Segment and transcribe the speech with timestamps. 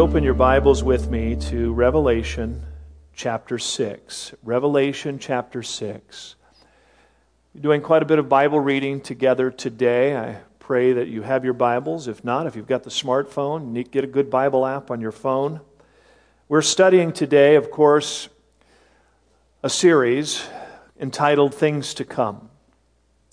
[0.00, 2.62] open your Bibles with me to Revelation
[3.12, 4.32] chapter 6.
[4.42, 6.36] Revelation chapter 6.
[7.54, 10.16] We're doing quite a bit of Bible reading together today.
[10.16, 12.08] I pray that you have your Bibles.
[12.08, 15.60] If not, if you've got the smartphone, get a good Bible app on your phone.
[16.48, 18.30] We're studying today, of course,
[19.62, 20.42] a series
[20.98, 22.48] entitled Things to Come.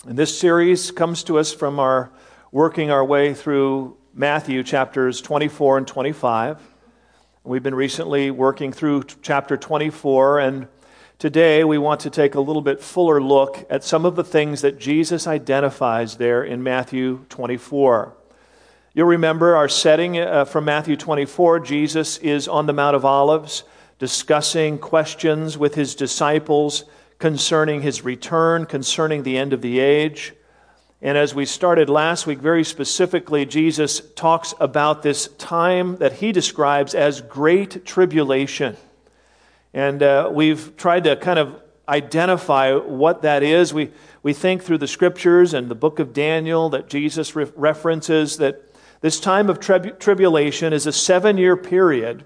[0.06, 2.12] And this series comes to us from our
[2.52, 6.60] working our way through Matthew chapters 24 and 25.
[7.44, 10.68] We've been recently working through chapter 24, and
[11.20, 14.62] today we want to take a little bit fuller look at some of the things
[14.62, 18.12] that Jesus identifies there in Matthew 24.
[18.96, 21.60] You'll remember our setting uh, from Matthew 24.
[21.60, 23.66] Jesus is on the Mount of Olives
[24.00, 26.86] discussing questions with his disciples
[27.20, 30.34] concerning his return, concerning the end of the age.
[31.02, 36.32] And as we started last week, very specifically, Jesus talks about this time that he
[36.32, 38.78] describes as great tribulation.
[39.74, 43.74] And uh, we've tried to kind of identify what that is.
[43.74, 43.92] We,
[44.24, 48.64] we think through the scriptures and the book of Daniel that Jesus re- references that
[49.02, 52.24] this time of trib- tribulation is a seven year period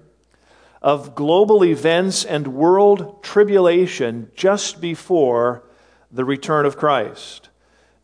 [0.80, 5.62] of global events and world tribulation just before
[6.10, 7.50] the return of Christ.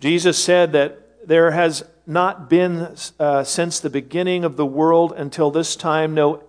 [0.01, 5.51] Jesus said that there has not been uh, since the beginning of the world until
[5.51, 6.45] this time, no,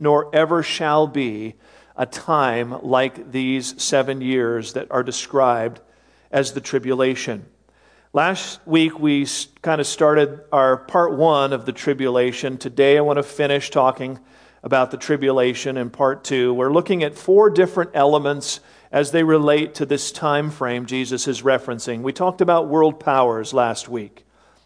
[0.00, 1.54] nor ever shall be
[1.96, 5.80] a time like these seven years that are described
[6.30, 7.46] as the tribulation.
[8.12, 9.26] Last week, we
[9.62, 12.58] kind of started our part one of the tribulation.
[12.58, 14.18] Today, I want to finish talking
[14.62, 16.52] about the tribulation in part two.
[16.52, 18.60] We're looking at four different elements
[18.90, 22.02] as they relate to this time frame Jesus is referencing.
[22.02, 24.24] We talked about world powers last week.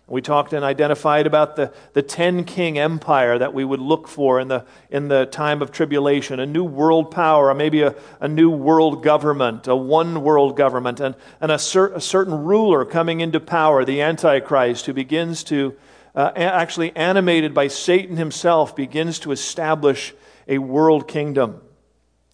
[0.08, 4.40] We talked and identified about the, the ten king empire that we would look for
[4.40, 8.28] in the, in the time of tribulation a new world power, or maybe a, a
[8.28, 13.20] new world government, a one world government, and, and a, cer- a certain ruler coming
[13.20, 15.74] into power, the Antichrist, who begins to,
[16.14, 20.14] uh, actually animated by Satan himself, begins to establish
[20.46, 21.62] a world kingdom.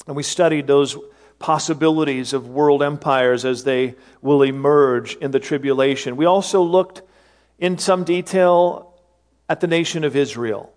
[0.06, 0.96] And we studied those
[1.38, 6.16] possibilities of world empires as they will emerge in the tribulation.
[6.16, 7.02] We also looked
[7.58, 8.94] in some detail
[9.48, 10.72] at the nation of Israel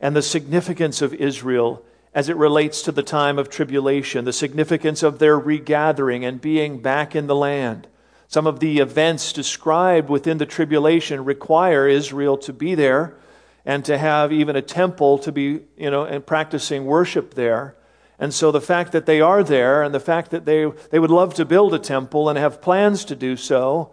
[0.00, 5.02] and the significance of Israel as it relates to the time of tribulation, the significance
[5.02, 7.88] of their regathering and being back in the land.
[8.28, 13.16] Some of the events described within the tribulation require Israel to be there
[13.64, 17.74] and to have even a temple to be, you know, and practicing worship there.
[18.24, 21.10] And so the fact that they are there and the fact that they, they would
[21.10, 23.92] love to build a temple and have plans to do so,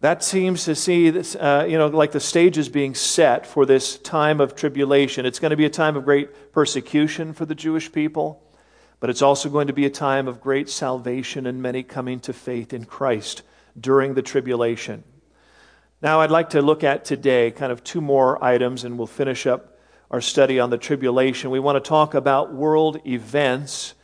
[0.00, 3.66] that seems to see this, uh, you know, like the stage is being set for
[3.66, 5.26] this time of tribulation.
[5.26, 8.42] It's going to be a time of great persecution for the Jewish people,
[8.98, 12.32] but it's also going to be a time of great salvation and many coming to
[12.32, 13.42] faith in Christ
[13.78, 15.04] during the tribulation.
[16.00, 19.46] Now, I'd like to look at today kind of two more items, and we'll finish
[19.46, 19.73] up
[20.14, 21.50] our study on the tribulation.
[21.50, 23.94] We want to talk about world events.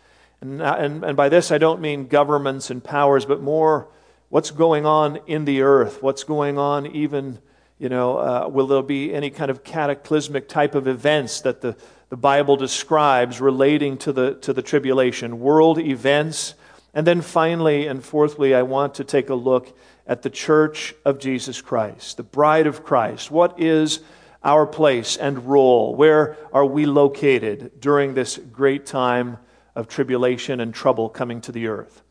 [0.41, 3.87] And, and, and by this, I don't mean governments and powers, but more
[4.29, 7.39] what's going on in the earth, what's going on even,
[7.79, 11.77] you know, uh, will there be any kind of cataclysmic type of events that the,
[12.09, 16.55] the Bible describes relating to the, to the tribulation, world events.
[16.93, 19.79] And then finally and fourthly, I want to take a look
[20.09, 23.31] at the church of Jesus Christ, the bride of Christ.
[23.31, 24.01] What is
[24.43, 25.95] our place and role?
[25.95, 29.39] Where are we located during this great time
[29.75, 32.03] of tribulation and trouble coming to the earth?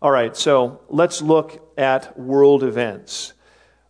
[0.00, 3.32] All right, so let's look at world events.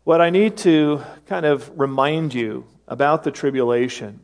[0.04, 4.20] What I need to kind of remind you about the tribulation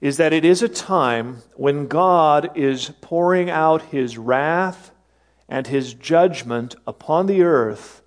[0.00, 4.90] is that it is a time when God is pouring out his wrath
[5.48, 8.02] and his judgment upon the earth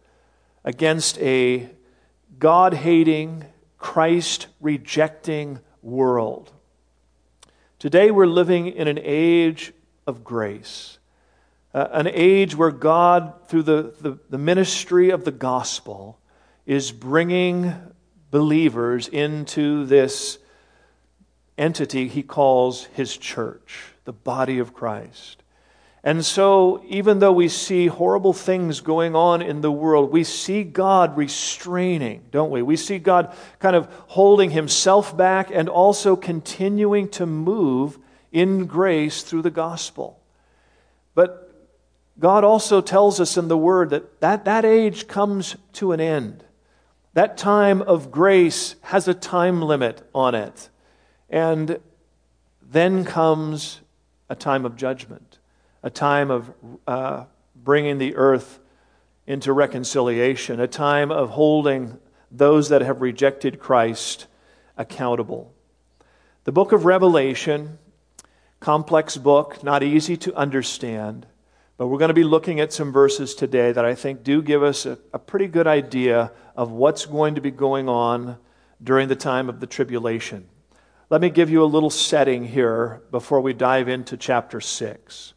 [0.64, 1.70] against a
[2.40, 3.46] God hating,
[3.86, 6.52] Christ rejecting world.
[7.78, 9.74] Today we're living in an age
[10.08, 10.98] of grace,
[11.72, 16.18] uh, an age where God, through the, the, the ministry of the gospel,
[16.66, 17.76] is bringing
[18.32, 20.40] believers into this
[21.56, 25.44] entity he calls his church, the body of Christ.
[26.06, 30.64] And so, even though we see horrible things going on in the world, we see
[30.64, 32.62] God restraining, don't we?
[32.62, 37.98] We see God kind of holding himself back and also continuing to move
[38.32, 40.22] in grace through the gospel.
[41.16, 41.52] But
[42.20, 46.44] God also tells us in the Word that that, that age comes to an end.
[47.14, 50.70] That time of grace has a time limit on it.
[51.32, 51.80] And
[52.62, 53.82] then comes
[54.30, 55.35] a time of judgment,
[55.86, 56.52] a time of
[56.88, 58.60] uh, bringing the earth
[59.28, 62.00] into reconciliation, a time of holding
[62.32, 64.26] those that have rejected Christ
[64.78, 65.54] accountable.
[66.46, 67.78] The book of Revelation,
[68.60, 71.28] complex book, not easy to understand,
[71.78, 74.64] but we're going to be looking at some verses today that I think do give
[74.64, 78.38] us a, a pretty good idea of what's going to be going on
[78.84, 80.48] during the time of the tribulation.
[81.12, 85.35] Let me give you a little setting here before we dive into chapter 6.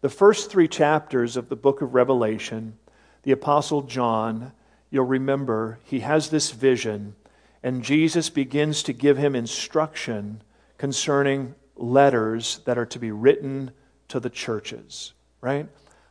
[0.00, 2.78] The first three chapters of the book of Revelation,
[3.22, 4.52] the Apostle John,
[4.90, 7.16] you'll remember, he has this vision,
[7.62, 10.42] and Jesus begins to give him instruction
[10.78, 13.70] concerning letters that are to be written
[14.08, 15.66] to the churches, right?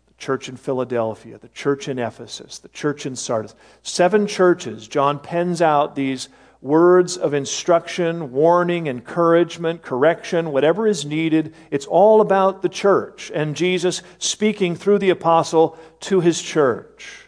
[0.07, 3.55] The church in Philadelphia, the church in Ephesus, the church in Sardis.
[3.83, 4.87] Seven churches.
[4.87, 6.29] John pens out these
[6.65, 11.53] words of instruction, warning, encouragement, correction, whatever is needed.
[11.69, 17.27] It's all about the church and Jesus speaking through the apostle to his church.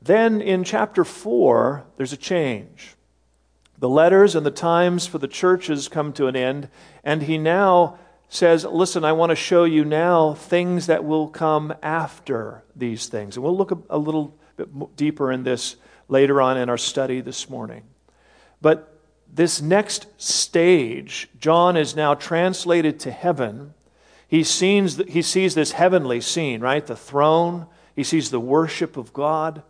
[0.00, 2.96] Then in chapter 4, there's a change.
[3.78, 6.70] The letters and the times for the churches come to an end,
[7.04, 7.98] and he now
[8.30, 13.36] says, Listen, I want to show you now things that will come after these things.
[13.36, 15.76] And we'll look a, a little bit deeper in this
[16.08, 17.82] later on in our study this morning.
[18.60, 18.98] But
[19.32, 23.74] this next stage, John is now translated to heaven.
[24.28, 26.86] He sees, he sees this heavenly scene, right?
[26.86, 27.66] The throne.
[27.94, 29.62] He sees the worship of God.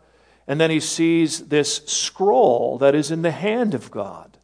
[0.46, 4.38] And then he sees this scroll that is in the hand of God.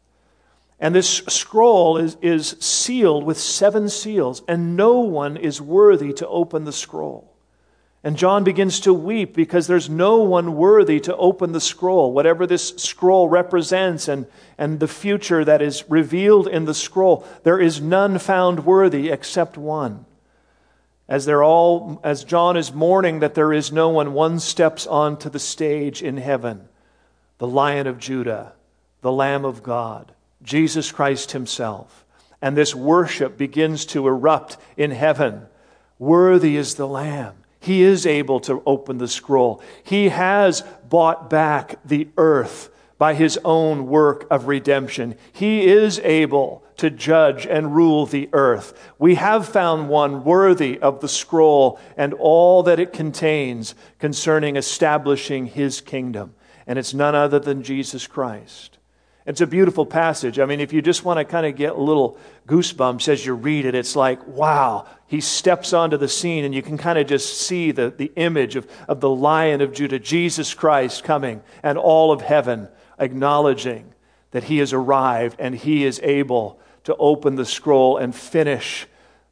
[0.79, 6.29] And this scroll is, is sealed with seven seals, and no one is worthy to
[6.29, 7.36] open the scroll.
[8.05, 12.47] And John begins to weep because there's no one worthy to open the scroll, whatever
[12.47, 14.27] this scroll represents and,
[14.59, 17.27] and the future that is revealed in the scroll.
[17.43, 20.05] There is none found worthy except one.
[21.09, 25.31] As they're all, as John is mourning that there is no one, one steps onto
[25.31, 26.69] the stage in heaven.
[27.39, 28.55] The Lion of Judah,
[29.03, 30.13] the Lamb of God,
[30.43, 32.05] Jesus Christ Himself.
[32.43, 35.47] And this worship begins to erupt in heaven.
[35.99, 37.35] Worthy is the Lamb.
[37.58, 39.62] He is able to open the scroll.
[39.82, 45.17] He has bought back the earth by his own work of redemption.
[45.32, 48.93] He is able to judge and rule the earth.
[48.99, 55.47] We have found one worthy of the scroll and all that it contains concerning establishing
[55.47, 56.35] his kingdom.
[56.67, 58.79] And it's none other than Jesus Christ.
[59.26, 60.38] It's a beautiful passage.
[60.38, 63.34] I mean, if you just want to kind of get a little goosebumps as you
[63.34, 67.08] read it, it's like, wow, he steps onto the scene and you can kind of
[67.08, 71.76] just see the, the image of, of the Lion of Judah, Jesus Christ coming, and
[71.76, 72.69] all of heaven
[73.00, 73.93] acknowledging
[74.31, 78.87] that he has arrived and he is able to open the scroll and finish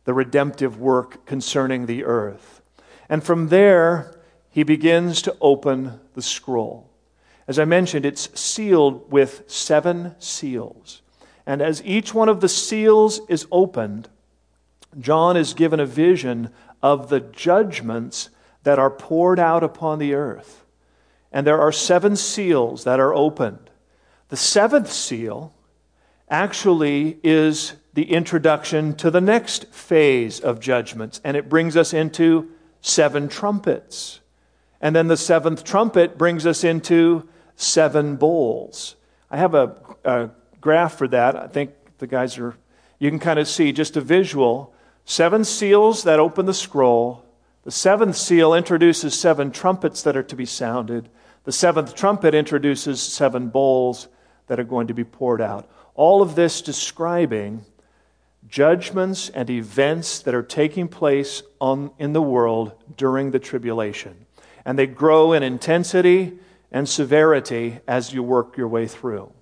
[0.04, 2.62] the redemptive work concerning the earth.
[3.08, 4.18] And from there,
[4.50, 6.90] he begins to open the scroll.
[7.46, 11.02] As I mentioned, it's sealed with seven seals.
[11.46, 14.08] And as each one of the seals is opened,
[14.98, 16.50] John is given a vision
[16.82, 18.30] of the judgments
[18.62, 20.64] that are poured out upon the earth.
[21.32, 23.70] And there are seven seals that are opened.
[24.28, 25.52] The seventh seal
[26.30, 32.50] actually is the introduction to the next phase of judgments, and it brings us into
[32.80, 34.20] seven trumpets.
[34.80, 38.96] And then the seventh trumpet brings us into seven bowls.
[39.30, 40.30] I have a, a
[40.60, 41.36] graph for that.
[41.36, 42.56] I think the guys are,
[42.98, 44.74] you can kind of see just a visual.
[45.04, 47.24] Seven seals that open the scroll.
[47.64, 51.08] The seventh seal introduces seven trumpets that are to be sounded.
[51.44, 54.08] The seventh trumpet introduces seven bowls
[54.46, 55.68] that are going to be poured out.
[55.94, 57.64] All of this describing
[58.48, 64.26] judgments and events that are taking place on, in the world during the tribulation.
[64.64, 66.38] And they grow in intensity
[66.74, 69.32] and severity as you work your way through.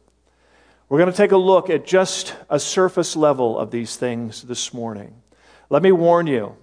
[0.91, 4.75] We're going to take a look at just a surface level of these things this
[4.75, 5.15] morning.
[5.71, 6.55] Let me warn you,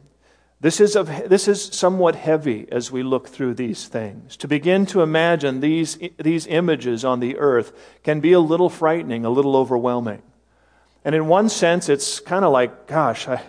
[0.62, 4.38] this is, a, this is somewhat heavy as we look through these things.
[4.38, 9.26] To begin to imagine these, these images on the earth can be a little frightening,
[9.26, 10.22] a little overwhelming.
[11.04, 13.42] And in one sense, it's kind of like, gosh, I,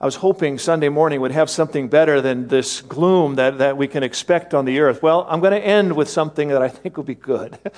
[0.00, 3.86] I was hoping Sunday morning would have something better than this gloom that, that we
[3.86, 5.02] can expect on the earth.
[5.02, 7.58] Well, I'm going to end with something that I think will be good.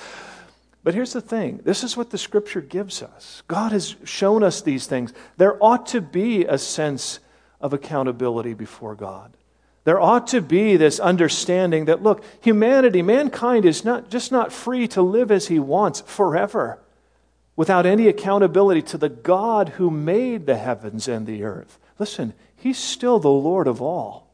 [0.85, 3.41] But here's the thing this is what the scripture gives us.
[3.47, 5.13] God has shown us these things.
[5.37, 7.19] There ought to be a sense
[7.61, 9.37] of accountability before God.
[9.85, 14.87] There ought to be this understanding that, look, humanity, mankind is not, just not free
[14.89, 16.79] to live as he wants forever.
[17.55, 21.79] without any accountability to the God who made the heavens and the earth.
[21.99, 24.27] Listen, He's still the Lord of all.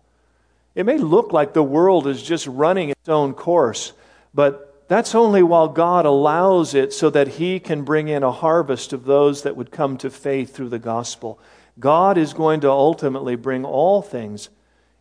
[0.76, 3.94] It may look like the world is just running its own course,
[4.34, 8.94] but that's only while God allows it so that He can bring in a harvest
[8.94, 11.40] of those that would come to faith through the gospel.
[11.80, 14.50] God is going to ultimately bring all things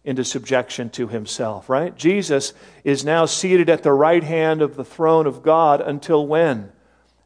[0.04, 1.96] into subjection to Himself, right?
[1.96, 6.72] Jesus is now seated at the right hand of the throne of God until when?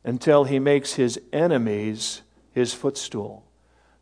[0.04, 2.22] Until He makes His enemies
[2.52, 3.44] His footstool.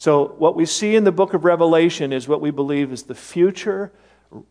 [0.00, 3.14] So, what we see in the book of Revelation is what we believe is the
[3.14, 3.92] future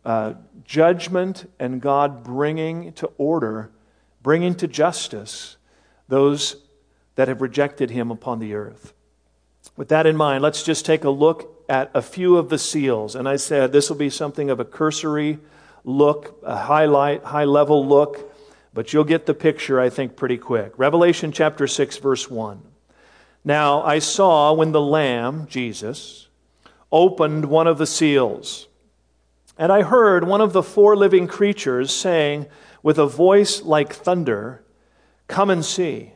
[0.04, 3.72] uh, judgment and God bringing to order,
[4.22, 5.56] bringing to justice
[6.06, 6.54] those
[7.16, 8.94] that have rejected him upon the earth.
[9.76, 13.16] With that in mind, let's just take a look at a few of the seals.
[13.16, 15.40] And I said this will be something of a cursory
[15.82, 18.32] look, a highlight, high level look,
[18.72, 20.74] but you'll get the picture, I think, pretty quick.
[20.76, 22.69] Revelation chapter 6, verse 1.
[23.44, 26.28] Now I saw when the Lamb, Jesus,
[26.92, 28.68] opened one of the seals.
[29.56, 32.46] And I heard one of the four living creatures saying
[32.82, 34.62] with a voice like thunder,
[35.28, 36.12] Come and see.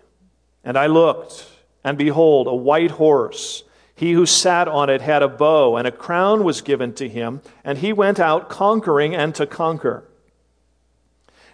[0.64, 1.46] And I looked,
[1.84, 3.64] and behold, a white horse.
[3.94, 7.42] He who sat on it had a bow, and a crown was given to him,
[7.62, 10.04] and he went out conquering and to conquer.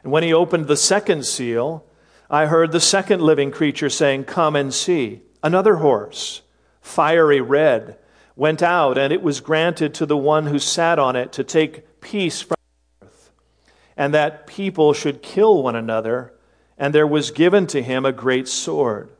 [0.02, 1.84] And when he opened the second seal,
[2.30, 5.22] I heard the second living creature saying, Come and see.
[5.42, 6.42] Another horse,
[6.80, 7.96] fiery red
[8.36, 12.00] went out, and it was granted to the one who sat on it to take
[12.00, 12.56] peace from
[13.00, 13.30] the earth,
[13.96, 16.32] and that people should kill one another,
[16.78, 19.10] and there was given to him a great sword.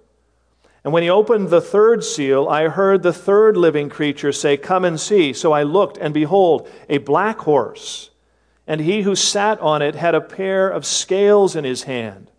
[0.83, 4.85] And when he opened the third seal, I heard the third living creature say, Come
[4.85, 5.33] and see.
[5.35, 8.11] So I looked, and behold, a black horse,
[8.67, 12.30] and he who sat on it had a pair of scales in his hand.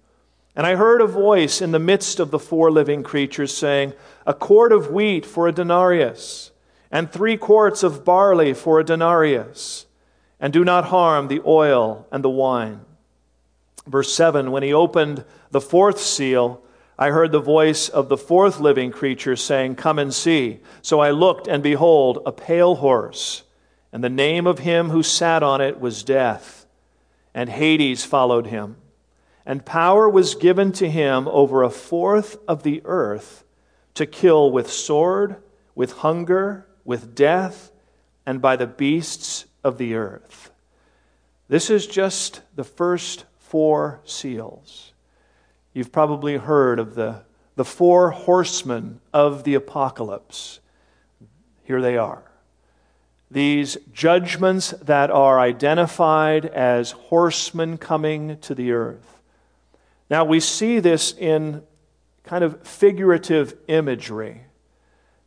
[0.55, 3.93] And I heard a voice in the midst of the four living creatures saying,
[4.25, 6.51] A quart of wheat for a denarius
[6.91, 9.85] and three quarts of barley for a denarius,
[10.39, 12.81] and do not harm the oil and the wine.
[13.87, 16.61] Verse 7 When he opened the fourth seal,
[16.99, 20.59] I heard the voice of the fourth living creature saying, Come and see.
[20.81, 23.43] So I looked, and behold, a pale horse,
[23.93, 26.65] and the name of him who sat on it was Death,
[27.33, 28.75] and Hades followed him.
[29.45, 33.43] And power was given to him over a fourth of the earth
[33.95, 35.37] to kill with sword,
[35.75, 37.71] with hunger, with death
[38.25, 40.51] and by the beasts of the earth.
[41.47, 44.93] This is just the first four seals.
[45.73, 47.23] You've probably heard of the,
[47.55, 50.59] the four horsemen of the apocalypse.
[51.63, 52.23] Here they are.
[53.29, 59.20] These judgments that are identified as horsemen coming to the earth.
[60.11, 61.63] Now, we see this in
[62.25, 64.41] kind of figurative imagery.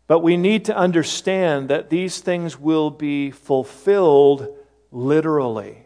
[0.07, 4.47] But we need to understand that these things will be fulfilled
[4.93, 5.79] literally.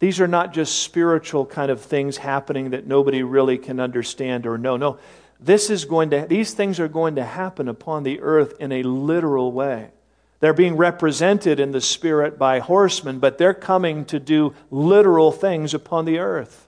[0.00, 4.58] These are not just spiritual kind of things happening that nobody really can understand or
[4.58, 4.76] know.
[4.76, 4.98] No,
[5.38, 8.82] this is going to, these things are going to happen upon the earth in a
[8.82, 9.90] literal way.
[10.40, 15.72] They're being represented in the spirit by horsemen, but they're coming to do literal things
[15.72, 16.67] upon the earth.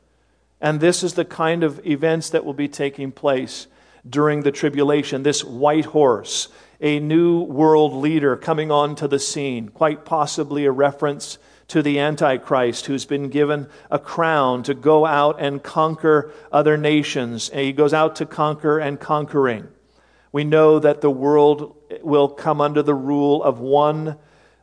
[0.61, 3.67] And this is the kind of events that will be taking place
[4.09, 5.23] during the tribulation.
[5.23, 6.49] This white horse,
[6.81, 11.38] a new world leader coming onto the scene, quite possibly a reference
[11.69, 17.49] to the Antichrist who's been given a crown to go out and conquer other nations.
[17.49, 19.69] And he goes out to conquer and conquering.
[20.33, 24.17] We know that the world will come under the rule of one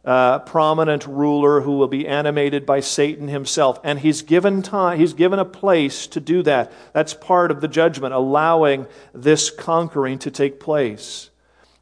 [0.07, 3.77] uh, prominent ruler who will be animated by Satan himself.
[3.83, 6.71] And he's given time, he's given a place to do that.
[6.93, 11.29] That's part of the judgment, allowing this conquering to take place.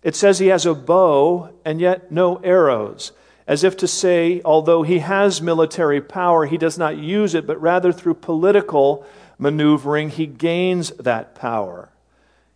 [0.02, 3.12] It says he has a bow and yet no arrows,
[3.46, 7.62] as if to say, although he has military power, he does not use it, but
[7.62, 9.06] rather through political
[9.38, 11.90] maneuvering, he gains that power.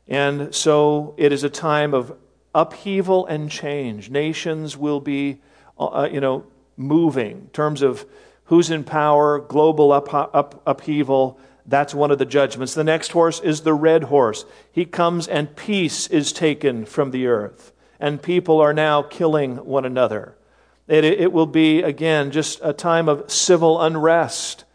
[0.08, 2.18] And so it is a time of
[2.56, 4.10] upheaval and change.
[4.10, 5.42] Nations will be
[5.80, 6.46] uh, uh, you know,
[6.78, 8.06] moving in terms of
[8.46, 11.40] who's in power, global up, up, upheaval.
[11.66, 12.74] That's one of the judgments.
[12.74, 14.46] The next horse is the red horse.
[14.72, 19.86] He comes and peace is taken from the earth, and people are now killing one
[19.86, 20.36] another.
[20.88, 24.66] It, it will be, again, just a time of civil unrest,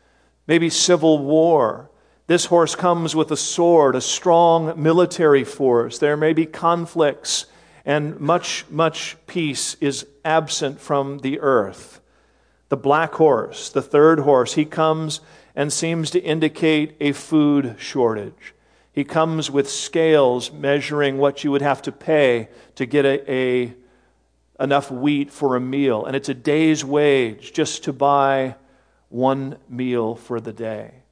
[0.47, 1.91] maybe civil war.
[2.29, 5.99] This horse comes with a sword, a strong military force.
[5.99, 7.47] There may be conflicts
[7.85, 12.01] and much, much peace is absent from the earth.
[12.69, 15.21] The black horse, the third horse, he comes
[15.55, 18.55] and seems to indicate a food shortage.
[18.93, 23.75] He comes with scales measuring what you would have to pay to get a, a
[24.61, 26.05] enough wheat for a meal.
[26.05, 28.55] And it's a day's wage just to buy
[29.09, 31.03] one meal for the day.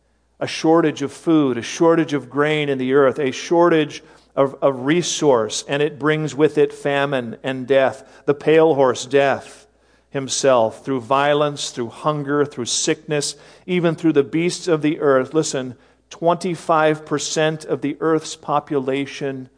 [0.41, 4.03] A shortage of food, a shortage of grain in the earth, a shortage
[4.35, 8.23] of, resource, and it brings with it famine and death.
[8.25, 9.67] The pale horse, death
[10.11, 13.35] himself, through violence, through hunger, through sickness,
[13.67, 15.35] even through the beasts of the earth.
[15.35, 15.77] Listen,
[16.11, 19.49] 25% of the earth's population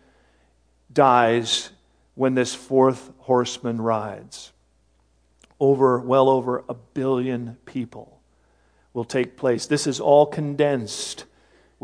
[0.92, 1.70] dies
[2.14, 4.52] when this fourth horseman rides.
[5.58, 8.20] Over, well over a billion people
[8.92, 9.66] will take place.
[9.66, 11.24] This is all condensed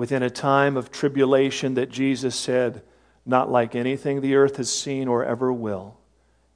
[0.00, 2.80] within a time of tribulation that Jesus said,
[3.26, 5.94] not like anything the earth has seen or ever will.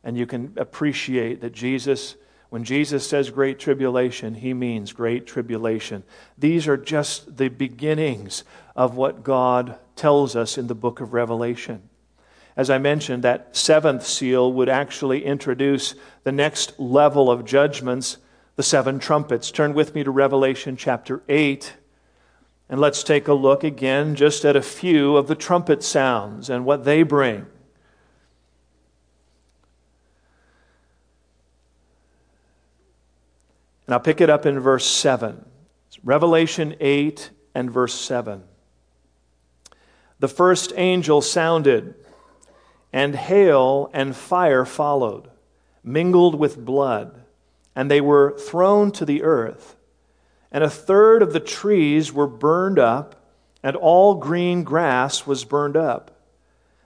[0.03, 2.15] And you can appreciate that Jesus,
[2.49, 6.05] when Jesus says great tribulation, he means great tribulation.
[6.39, 11.91] These are just the beginnings of what God tells us in the book of Revelation.
[12.57, 18.17] As I mentioned, that seventh seal would actually introduce the next level of judgments,
[18.57, 19.51] the seven trumpets.
[19.51, 21.75] Turn with me to Revelation chapter 8.
[22.69, 26.65] And let's take a look again just at a few of the trumpet sounds and
[26.65, 27.47] what they bring.
[33.87, 35.45] And I'll pick it up in verse 7.
[36.03, 38.43] Revelation 8 and verse 7.
[40.19, 41.95] The first angel sounded
[42.93, 45.29] and hail and fire followed,
[45.83, 47.25] mingled with blood,
[47.75, 49.77] and they were thrown to the earth.
[50.55, 53.17] And a third of the trees were burned up,
[53.63, 56.13] and all green grass was burned up.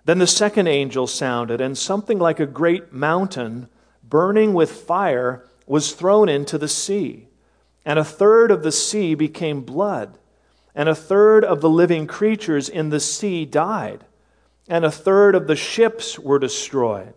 [0.05, 3.69] Then the second angel sounded, and something like a great mountain,
[4.03, 7.29] burning with fire, was thrown into the sea.
[7.85, 10.19] And a third of the sea became blood,
[10.75, 14.05] and a third of the living creatures in the sea died
[14.69, 17.15] and a third of the ships were destroyed.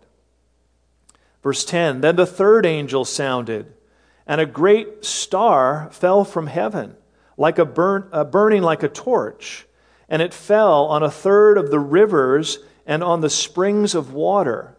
[1.42, 3.72] Verse 10 Then the third angel sounded,
[4.32, 6.96] and a great star fell from heaven,
[7.36, 9.66] like a burn, burning like a torch,
[10.08, 14.74] and it fell on a third of the rivers and on the springs of water.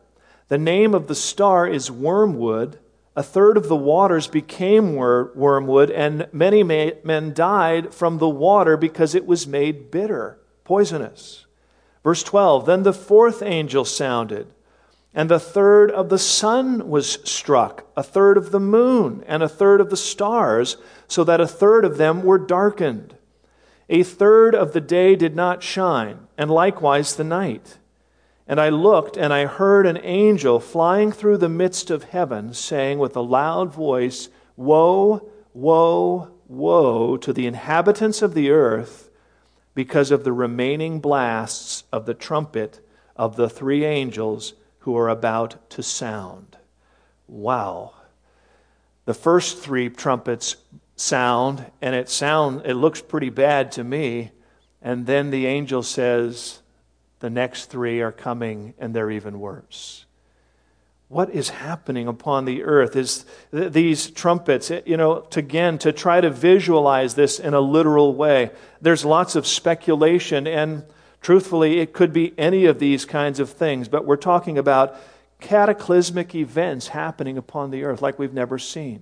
[0.48, 2.80] The name of the star is wormwood.
[3.16, 8.76] A third of the waters became wor- wormwood, and many men died from the water
[8.76, 11.46] because it was made bitter, poisonous.
[12.04, 14.48] Verse 12 Then the fourth angel sounded,
[15.14, 19.50] and the third of the sun was struck, a third of the moon, and a
[19.50, 23.16] third of the stars, so that a third of them were darkened.
[23.90, 27.78] A third of the day did not shine, and likewise the night.
[28.48, 32.98] And I looked, and I heard an angel flying through the midst of heaven, saying
[32.98, 39.10] with a loud voice, Woe, woe, woe to the inhabitants of the earth
[39.76, 42.80] because of the remaining blasts of the trumpet
[43.16, 46.58] of the three angels who are about to sound.
[47.28, 47.94] Wow.
[49.06, 50.56] The first three trumpets
[50.96, 54.32] sound, and it sound it looks pretty bad to me.
[54.82, 56.60] And then the angel says,
[57.20, 60.06] the next three are coming, and they're even worse
[61.14, 65.78] what is happening upon the earth is th- these trumpets eh, you know to, again
[65.78, 68.50] to try to visualize this in a literal way
[68.82, 70.84] there's lots of speculation and
[71.24, 74.96] truthfully it could be any of these kinds of things but we're talking about
[75.40, 79.02] cataclysmic events happening upon the earth like we've never seen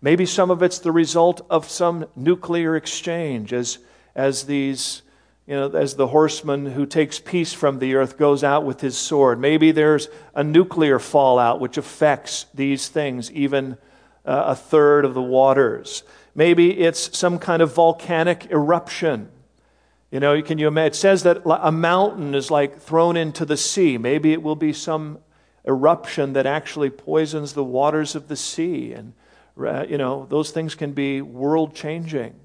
[0.00, 3.78] maybe some of it's the result of some nuclear exchange as
[4.16, 5.02] as these
[5.46, 8.96] you know, as the horseman who takes peace from the earth goes out with his
[8.96, 9.38] sword.
[9.38, 13.76] Maybe there's a nuclear fallout which affects these things, even
[14.24, 16.02] uh, a third of the waters.
[16.34, 19.28] Maybe it's some kind of volcanic eruption.
[20.14, 20.92] You know, can you imagine?
[20.92, 23.98] It says that a mountain is like thrown into the sea.
[23.98, 25.18] Maybe it will be some
[25.66, 28.92] eruption that actually poisons the waters of the sea.
[28.92, 29.14] And,
[29.58, 32.36] uh, you know, those things can be world changing.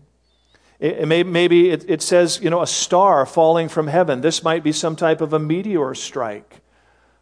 [0.79, 4.21] It, may, maybe it, it says, you know, a star falling from heaven.
[4.21, 6.61] This might be some type of a meteor strike,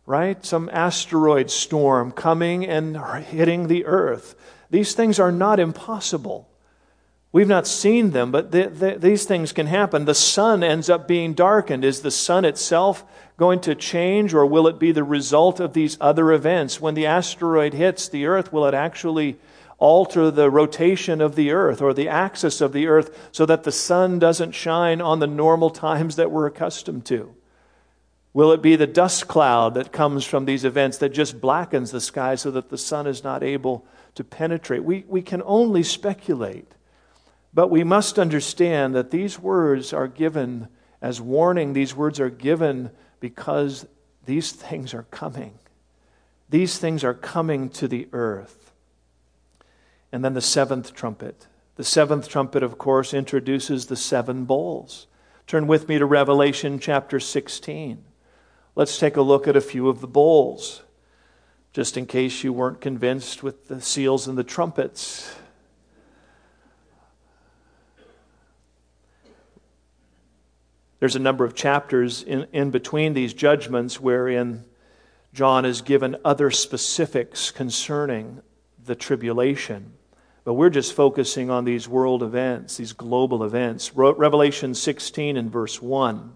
[0.05, 0.45] right?
[0.45, 4.33] Some asteroid storm coming and hitting the earth.
[4.69, 6.47] These things are not impossible.
[7.31, 10.05] We've not seen them, but the, the, these things can happen.
[10.05, 11.83] The sun ends up being darkened.
[11.83, 13.03] Is the sun itself
[13.35, 16.79] going to change, or will it be the result of these other events?
[16.79, 19.37] When the asteroid hits the earth, will it actually
[19.77, 23.71] alter the rotation of the earth or the axis of the earth so that the
[23.71, 27.35] sun doesn't shine on the normal times that we're accustomed to?
[28.33, 32.01] Will it be the dust cloud that comes from these events that just blackens the
[32.01, 33.85] sky so that the sun is not able
[34.15, 34.83] to penetrate?
[34.83, 36.71] We, we can only speculate.
[37.53, 40.67] But we must understand that these words are given
[41.01, 41.73] as warning.
[41.73, 43.88] These words are given because
[44.25, 45.57] these things are coming.
[46.49, 48.71] These things are coming to the earth.
[50.12, 51.47] And then the seventh trumpet.
[51.75, 55.07] The seventh trumpet, of course, introduces the seven bowls.
[55.45, 58.03] Turn with me to Revelation chapter 16.
[58.75, 60.83] Let's take a look at a few of the bowls,
[61.73, 65.36] just in case you weren't convinced with the seals and the trumpets.
[70.99, 74.65] There's a number of chapters in, in between these judgments wherein
[75.33, 78.41] John is given other specifics concerning
[78.83, 79.93] the tribulation.
[80.43, 83.93] But we're just focusing on these world events, these global events.
[83.93, 86.31] Revelation 16 and verse 1.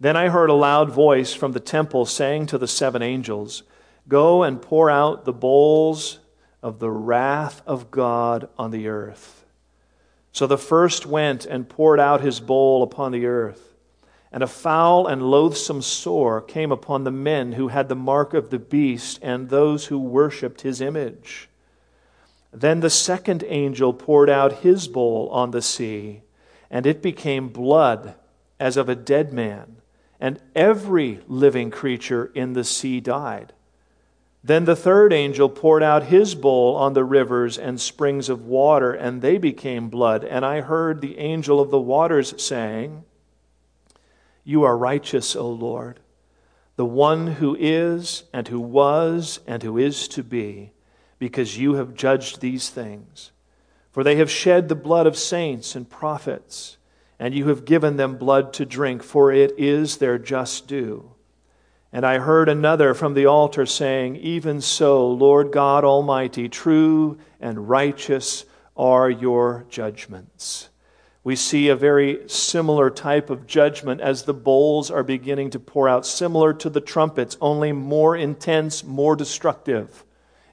[0.00, 3.62] Then I heard a loud voice from the temple saying to the seven angels,
[4.08, 6.18] Go and pour out the bowls
[6.60, 9.41] of the wrath of God on the earth.
[10.32, 13.74] So the first went and poured out his bowl upon the earth.
[14.32, 18.48] And a foul and loathsome sore came upon the men who had the mark of
[18.48, 21.50] the beast and those who worshipped his image.
[22.50, 26.22] Then the second angel poured out his bowl on the sea,
[26.70, 28.14] and it became blood
[28.58, 29.76] as of a dead man,
[30.18, 33.52] and every living creature in the sea died.
[34.44, 38.92] Then the third angel poured out his bowl on the rivers and springs of water,
[38.92, 40.24] and they became blood.
[40.24, 43.04] And I heard the angel of the waters saying,
[44.42, 46.00] You are righteous, O Lord,
[46.74, 50.72] the one who is, and who was, and who is to be,
[51.20, 53.30] because you have judged these things.
[53.92, 56.78] For they have shed the blood of saints and prophets,
[57.16, 61.12] and you have given them blood to drink, for it is their just due.
[61.92, 67.68] And I heard another from the altar saying, Even so, Lord God Almighty, true and
[67.68, 70.70] righteous are your judgments.
[71.22, 75.88] We see a very similar type of judgment as the bowls are beginning to pour
[75.88, 80.04] out, similar to the trumpets, only more intense, more destructive.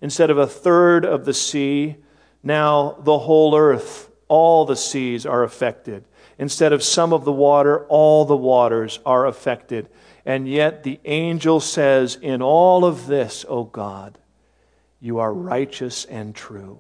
[0.02, 1.96] Instead of a third of the sea,
[2.44, 6.04] now the whole earth, all the seas are affected.
[6.38, 9.90] Instead of some of the water, all the waters are affected.
[10.30, 14.20] And yet the angel says, In all of this, O God,
[15.00, 16.78] you are righteous and true.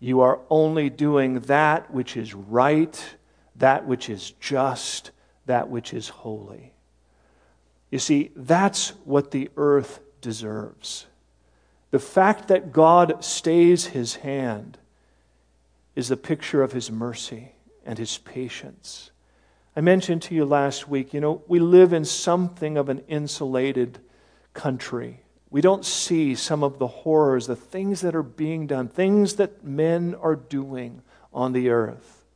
[0.00, 3.16] You are only doing that which is right,
[3.56, 5.10] that which is just,
[5.44, 6.72] that which is holy.
[7.90, 11.04] You see, that's what the earth deserves.
[11.90, 14.78] The fact that God stays his hand
[15.94, 17.52] is a picture of his mercy
[17.84, 19.10] and his patience.
[19.76, 23.98] I mentioned to you last week, you know, we live in something of an insulated
[24.52, 25.20] country.
[25.50, 29.64] We don't see some of the horrors, the things that are being done, things that
[29.64, 31.02] men are doing
[31.32, 32.26] on the earth.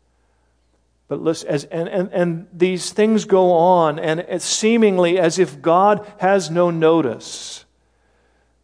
[1.09, 5.61] But listen, as, and, and, and these things go on, and it's seemingly as if
[5.61, 7.67] God has no notice.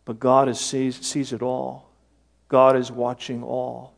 [0.06, 1.90] But God is, sees, sees it all.
[2.48, 3.94] God is watching all.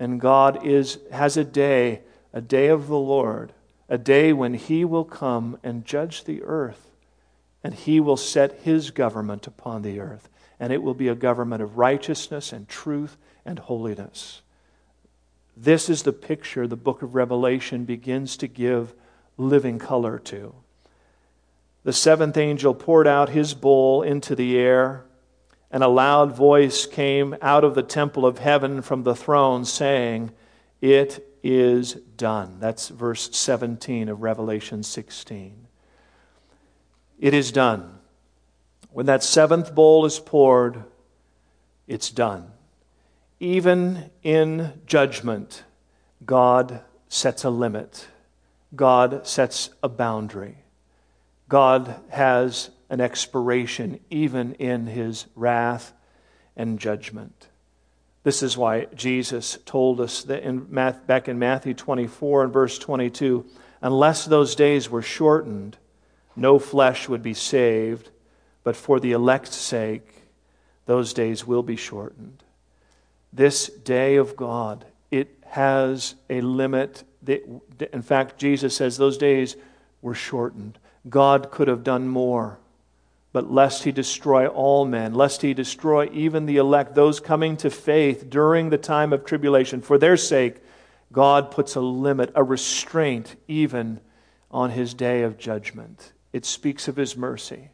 [0.00, 2.00] And God is, has a day,
[2.32, 3.52] a day of the Lord
[3.92, 6.90] a day when he will come and judge the earth,
[7.62, 10.30] and he will set his government upon the earth.
[10.58, 14.40] And it will be a government of righteousness and truth and holiness.
[15.54, 18.94] This is the picture the book of Revelation begins to give
[19.36, 20.54] living color to.
[21.84, 25.04] The seventh angel poured out his bowl into the air,
[25.70, 30.30] and a loud voice came out of the temple of heaven from the throne, saying,
[30.80, 32.58] It is done.
[32.60, 35.66] That's verse 17 of Revelation 16.
[37.18, 37.98] It is done.
[38.90, 40.84] When that seventh bowl is poured,
[41.86, 42.50] it's done.
[43.40, 45.64] Even in judgment,
[46.24, 48.06] God sets a limit,
[48.74, 50.58] God sets a boundary.
[51.48, 55.92] God has an expiration even in his wrath
[56.56, 57.48] and judgment.
[58.24, 62.78] This is why Jesus told us that in Math, back in Matthew 24 and verse
[62.78, 63.44] 22
[63.80, 65.76] unless those days were shortened,
[66.36, 68.10] no flesh would be saved,
[68.62, 70.22] but for the elect's sake,
[70.86, 72.44] those days will be shortened.
[73.32, 77.02] This day of God, it has a limit.
[77.92, 79.56] In fact, Jesus says those days
[80.00, 80.78] were shortened.
[81.08, 82.58] God could have done more
[83.32, 87.70] but lest he destroy all men, lest he destroy even the elect, those coming to
[87.70, 89.80] faith during the time of tribulation.
[89.80, 90.56] For their sake,
[91.12, 94.00] God puts a limit, a restraint, even
[94.50, 96.12] on his day of judgment.
[96.32, 97.70] It speaks of his mercy,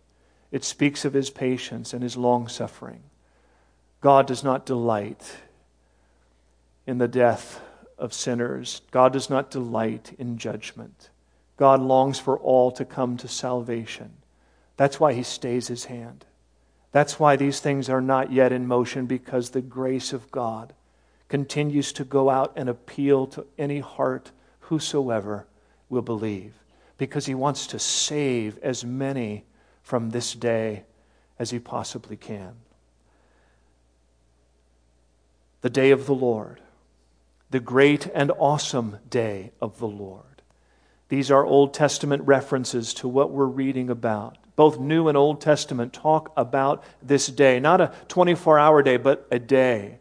[0.51, 3.03] it speaks of his patience and his long suffering.
[4.01, 5.39] God does not delight
[6.87, 7.61] in the death
[7.99, 11.11] of sinners, God does not delight in judgment.
[11.57, 14.13] God longs for all to come to salvation.
[14.79, 16.25] That's why he stays his hand.
[16.93, 20.73] That's why these things are not yet in motion, because the grace of God
[21.29, 25.47] continues to go out and appeal to any heart, whosoever
[25.91, 26.55] will believe,
[26.97, 29.45] because he wants to save as many
[29.83, 30.85] from this day
[31.39, 32.55] as he possibly can.
[35.61, 36.61] The day of the Lord,
[37.51, 40.43] the great and awesome day of the Lord.
[41.09, 44.39] These are Old Testament references to what we're reading about.
[44.59, 49.25] Both New and Old Testament talk about this day, not a 24 hour day, but
[49.31, 50.01] a day.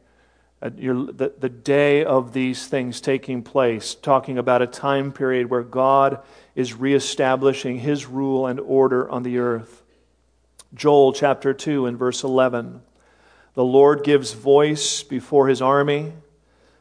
[0.60, 6.24] the, the day of these things taking place, talking about a time period where God
[6.56, 9.84] is reestablishing his rule and order on the earth.
[10.74, 12.82] Joel chapter 2 and verse 11.
[13.54, 16.14] The Lord gives voice before his army,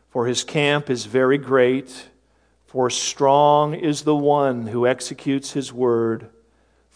[0.09, 2.09] for his camp is very great.
[2.65, 6.31] For strong is the one who executes his word.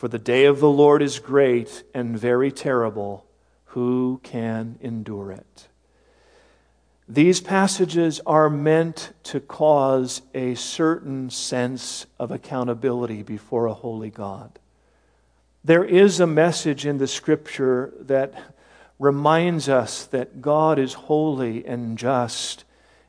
[0.01, 3.27] For the day of the Lord is great and very terrible.
[3.77, 5.69] Who can endure it?
[7.07, 14.59] These passages are meant to cause a certain sense of accountability before a holy God.
[15.63, 18.55] There is a message in the scripture that
[18.99, 22.65] reminds us that God is holy and just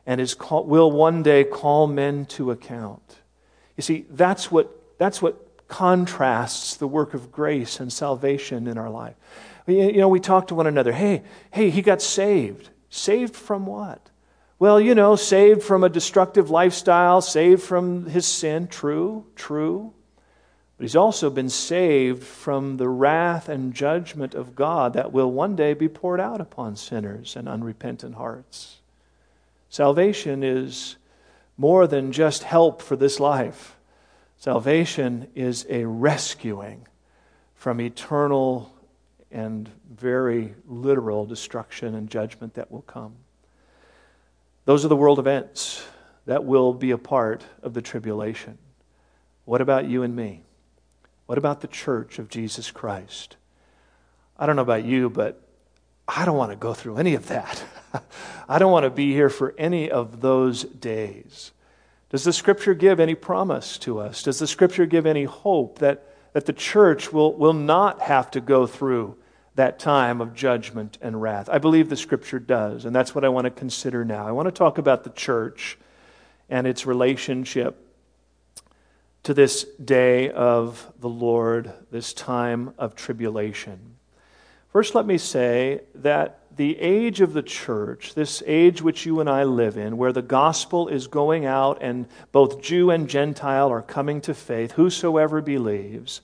[0.06, 3.20] and is call, will one day call men to account.
[3.78, 8.90] You see, that's what, that's what contrasts the work of grace and salvation in our
[8.90, 9.16] life.
[9.66, 12.70] You know, we talk to one another, hey, hey, he got saved.
[12.90, 14.10] Saved from what?
[14.60, 18.68] Well, you know, saved from a destructive lifestyle, saved from his sin.
[18.68, 19.94] True, true.
[20.78, 25.56] But he's also been saved from the wrath and judgment of God that will one
[25.56, 28.80] day be poured out upon sinners and unrepentant hearts.
[29.70, 30.98] Salvation is
[31.56, 33.78] more than just help for this life.
[34.42, 36.88] Salvation is a rescuing
[37.54, 38.74] from eternal
[39.30, 43.14] and very literal destruction and judgment that will come.
[44.66, 45.86] Those are the world events
[46.26, 48.58] that will be a part of the tribulation.
[49.46, 50.42] What about you and me?
[51.28, 53.38] What about the church of Jesus Christ?
[54.40, 55.40] I don't know about you, but
[56.08, 57.64] I don't want to go through any of that.
[58.50, 61.52] I don't want to be here for any of those days.
[62.12, 64.22] Does the scripture give any promise to us?
[64.24, 68.42] Does the scripture give any hope that, that the church will, will not have to
[68.42, 69.16] go through
[69.56, 71.48] that time of judgment and wrath?
[71.50, 74.28] I believe the scripture does, and that's what I want to consider now.
[74.28, 75.78] I want to talk about the church
[76.50, 77.88] and its relationship
[79.24, 83.96] to this day of the Lord, this time of tribulation.
[84.68, 89.30] First, let me say that the age of the church, this age which you and
[89.30, 93.82] I live in, where the gospel is going out and both Jew and Gentile are
[93.82, 96.22] coming to faith, whosoever believes,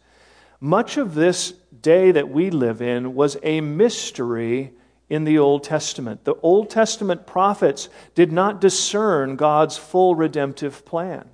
[0.59, 4.73] much of this day that we live in was a mystery
[5.09, 6.23] in the Old Testament.
[6.23, 11.29] The Old Testament prophets did not discern God's full redemptive plan.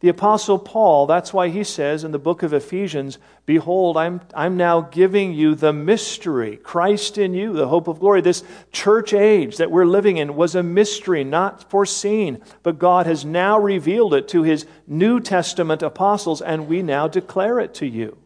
[0.00, 4.56] The Apostle Paul, that's why he says in the book of Ephesians, Behold, I'm, I'm
[4.56, 8.20] now giving you the mystery, Christ in you, the hope of glory.
[8.20, 13.24] This church age that we're living in was a mystery not foreseen, but God has
[13.24, 18.16] now revealed it to his New Testament apostles, and we now declare it to you.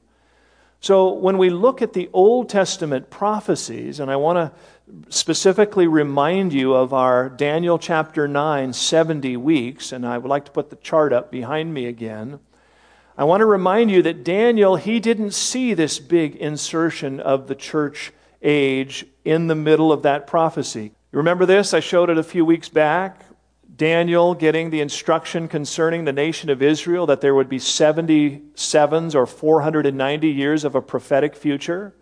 [0.80, 4.52] So when we look at the Old Testament prophecies, and I want to
[5.08, 10.50] specifically remind you of our Daniel chapter 9 70 weeks, and I would like to
[10.50, 12.40] put the chart up behind me again.
[13.16, 17.54] I want to remind you that Daniel, he didn't see this big insertion of the
[17.54, 20.92] church age in the middle of that prophecy.
[21.12, 21.74] You remember this?
[21.74, 23.20] I showed it a few weeks back.
[23.76, 29.26] Daniel getting the instruction concerning the nation of Israel that there would be 77s or
[29.26, 31.94] 490 years of a prophetic future.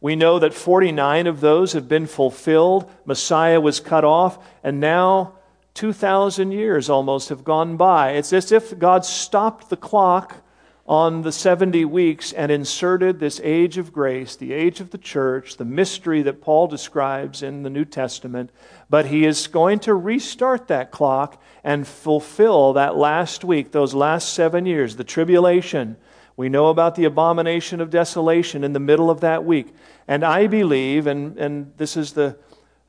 [0.00, 2.90] We know that 49 of those have been fulfilled.
[3.04, 5.34] Messiah was cut off, and now
[5.74, 8.12] 2,000 years almost have gone by.
[8.12, 10.42] It's as if God stopped the clock
[10.88, 15.56] on the 70 weeks and inserted this age of grace, the age of the church,
[15.56, 18.50] the mystery that Paul describes in the New Testament.
[18.88, 24.32] But he is going to restart that clock and fulfill that last week, those last
[24.32, 25.96] seven years, the tribulation
[26.38, 29.74] we know about the abomination of desolation in the middle of that week.
[30.06, 32.38] And I believe, and, and this is the,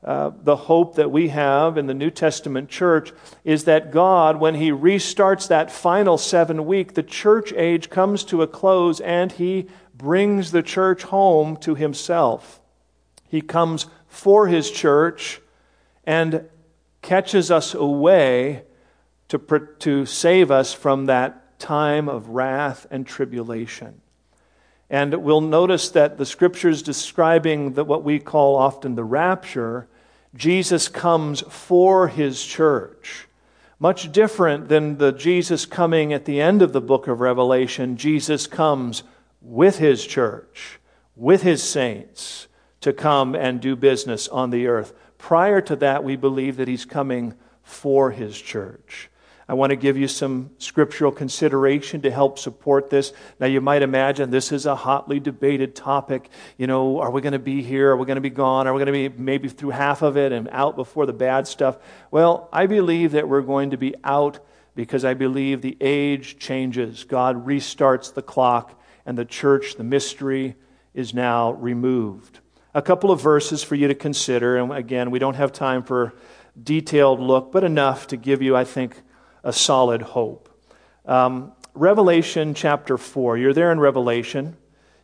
[0.04, 4.54] uh, the hope that we have in the New Testament church, is that God, when
[4.54, 9.66] He restarts that final seven week, the church age comes to a close and He
[9.96, 12.60] brings the church home to Himself.
[13.26, 15.40] He comes for His church
[16.04, 16.48] and
[17.02, 18.62] catches us away
[19.26, 24.00] to, to save us from that time of wrath and tribulation.
[24.90, 29.86] And we'll notice that the scriptures describing the, what we call often the rapture,
[30.34, 33.28] Jesus comes for his church.
[33.78, 38.48] Much different than the Jesus coming at the end of the book of Revelation, Jesus
[38.48, 39.04] comes
[39.40, 40.80] with his church,
[41.14, 42.48] with his saints,
[42.80, 44.92] to come and do business on the earth.
[45.18, 49.08] Prior to that, we believe that he's coming for his church.
[49.50, 53.12] I want to give you some scriptural consideration to help support this.
[53.40, 56.30] Now, you might imagine this is a hotly debated topic.
[56.56, 57.90] You know, are we going to be here?
[57.90, 58.68] Are we going to be gone?
[58.68, 61.48] Are we going to be maybe through half of it and out before the bad
[61.48, 61.78] stuff?
[62.12, 64.38] Well, I believe that we're going to be out
[64.76, 67.02] because I believe the age changes.
[67.02, 70.54] God restarts the clock, and the church, the mystery,
[70.94, 72.38] is now removed.
[72.72, 74.58] A couple of verses for you to consider.
[74.58, 76.14] And again, we don't have time for
[76.62, 79.02] detailed look, but enough to give you, I think,
[79.42, 80.48] a solid hope.
[81.06, 83.38] Um, Revelation chapter 4.
[83.38, 84.56] You're there in Revelation.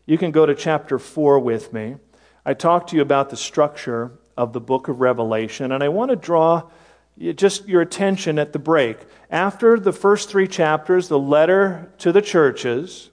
[0.05, 1.97] You can go to chapter 4 with me.
[2.45, 6.11] I talked to you about the structure of the book of Revelation, and I want
[6.11, 6.71] to draw
[7.19, 8.99] just your attention at the break.
[9.31, 13.11] After the first three chapters, the letter to the churches,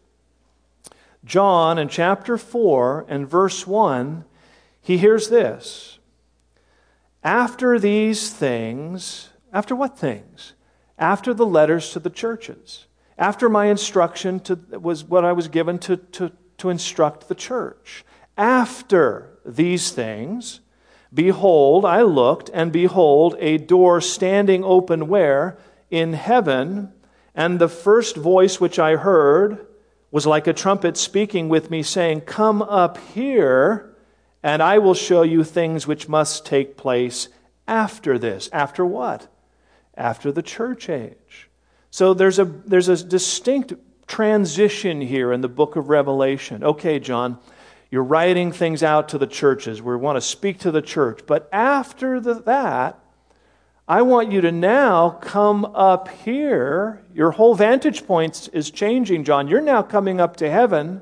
[1.25, 4.25] John in chapter 4 and verse 1,
[4.81, 5.99] he hears this.
[7.23, 10.53] After these things, after what things?
[11.03, 12.85] After the letters to the churches,
[13.17, 18.05] after my instruction to, was what I was given to, to, to instruct the church.
[18.37, 20.61] After these things,
[21.13, 25.57] behold, I looked, and behold, a door standing open where?
[25.91, 26.93] In heaven.
[27.35, 29.67] And the first voice which I heard
[30.09, 33.93] was like a trumpet speaking with me, saying, Come up here,
[34.41, 37.27] and I will show you things which must take place
[37.67, 38.49] after this.
[38.53, 39.27] After what?
[39.95, 41.49] After the church age.
[41.89, 43.73] So there's a, there's a distinct
[44.07, 46.63] transition here in the book of Revelation.
[46.63, 47.37] Okay, John,
[47.91, 49.81] you're writing things out to the churches.
[49.81, 51.21] We want to speak to the church.
[51.27, 52.99] But after the, that,
[53.87, 57.03] I want you to now come up here.
[57.13, 59.47] Your whole vantage point is changing, John.
[59.47, 61.01] You're now coming up to heaven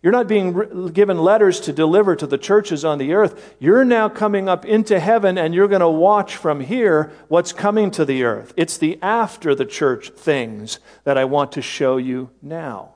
[0.00, 3.56] you're not being given letters to deliver to the churches on the earth.
[3.58, 7.90] You're now coming up into heaven and you're going to watch from here what's coming
[7.92, 8.54] to the earth.
[8.56, 12.94] It's the after the church things that I want to show you now.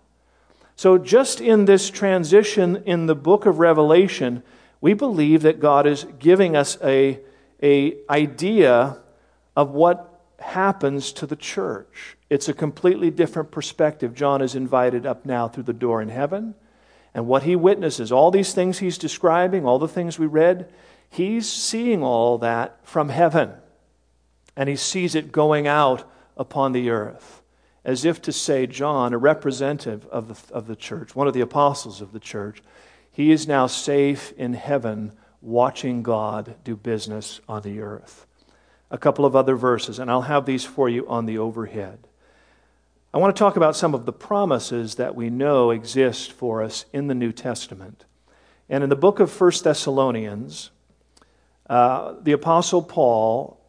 [0.77, 4.43] So, just in this transition in the book of Revelation,
[4.81, 7.21] we believe that God is giving us a,
[7.63, 8.99] a idea
[9.57, 12.17] of what happens to the church.
[12.31, 14.15] It's a completely different perspective.
[14.15, 16.55] John is invited up now through the door in heaven
[17.15, 20.73] and what he witnesses, all these things he's describing, all the things we read,
[21.11, 23.53] he's seeing all that from heaven.
[24.57, 27.43] And he sees it going out upon the earth,
[27.85, 31.41] as if to say, John, a representative of the, of the church, one of the
[31.41, 32.63] apostles of the church,
[33.11, 38.27] he is now safe in heaven watching God do business on the earth.
[38.91, 42.07] A couple of other verses, and I'll have these for you on the overhead.
[43.15, 46.87] I want to talk about some of the promises that we know exist for us
[46.95, 48.07] in the New Testament.
[48.71, 50.71] And in the book of 1 Thessalonians,
[51.69, 53.61] uh, the Apostle Paul,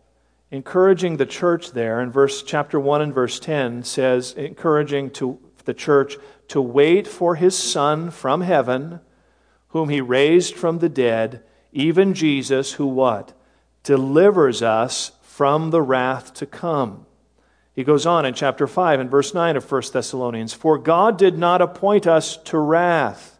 [0.50, 5.74] encouraging the church there in verse chapter 1 and verse 10, says, encouraging to the
[5.74, 6.16] church
[6.48, 9.02] to wait for his Son from heaven,
[9.70, 13.34] whom he raised from the dead, even Jesus, who what?
[13.84, 17.08] Delivers us from the wrath to come.
[17.74, 21.38] He goes on in chapter 5 and verse 9 of 1 Thessalonians For God did
[21.38, 23.40] not appoint us to wrath,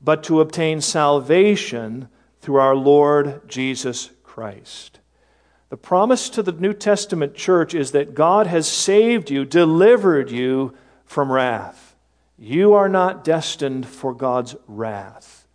[0.00, 2.08] but to obtain salvation
[2.40, 4.98] through our Lord Jesus Christ.
[5.68, 10.74] The promise to the New Testament church is that God has saved you, delivered you
[11.06, 11.94] from wrath.
[12.36, 15.46] You are not destined for God's wrath.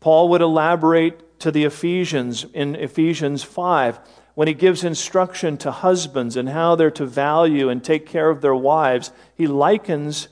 [0.00, 4.00] Paul would elaborate to the Ephesians in Ephesians 5
[4.34, 8.40] when he gives instruction to husbands and how they're to value and take care of
[8.40, 10.28] their wives, he likens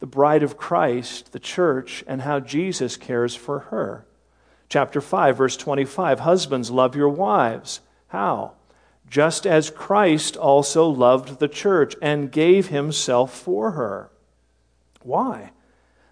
[0.00, 4.04] the bride of Christ, the church, and how Jesus cares for her.
[4.68, 7.80] Chapter 5, verse 25 Husbands, love your wives.
[8.08, 8.54] How?
[9.08, 14.10] Just as Christ also loved the church and gave himself for her.
[15.02, 15.50] Why?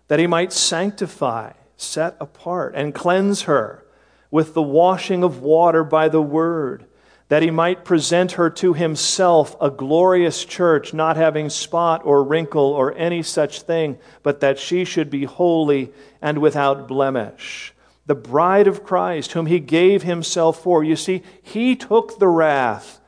[0.09, 3.85] That he might sanctify, set apart, and cleanse her
[4.31, 6.85] with the washing of water by the word
[7.31, 12.73] that he might present her to himself a glorious church, not having spot or wrinkle
[12.73, 17.73] or any such thing, but that she should be holy and without blemish.
[18.07, 20.83] The bride of Christ, whom he gave himself for.
[20.83, 23.01] You see, he took the wrath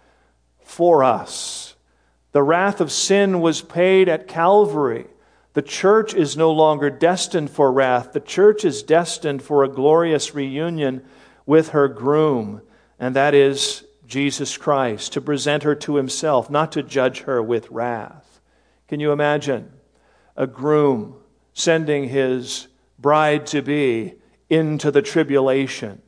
[0.63, 1.75] for us.
[2.31, 5.09] The wrath of sin was paid at Calvary.
[5.55, 8.13] The church is no longer destined for wrath.
[8.13, 11.05] The church is destined for a glorious reunion
[11.45, 12.63] with her groom,
[13.01, 17.71] and that is Jesus Christ, to present her to himself, not to judge her with
[17.71, 18.43] wrath.
[18.87, 19.73] Can you imagine
[20.37, 21.17] a groom
[21.55, 24.17] sending his bride to be
[24.51, 26.03] into the tribulation?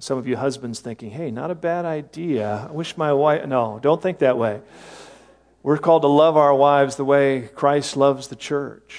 [0.00, 2.66] Some of you husbands thinking, hey, not a bad idea.
[2.68, 3.46] I wish my wife.
[3.46, 4.60] No, don't think that way.
[5.62, 8.98] We're called to love our wives the way Christ loves the church.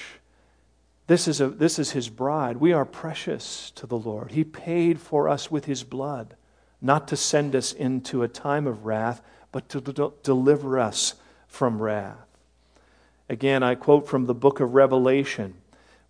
[1.08, 2.56] This is, a, this is his bride.
[2.56, 4.30] We are precious to the Lord.
[4.30, 6.36] He paid for us with his blood,
[6.84, 11.14] not to send us into a time of wrath, but to de- deliver us
[11.48, 12.26] from wrath.
[13.28, 15.54] Again, I quote from the book of Revelation.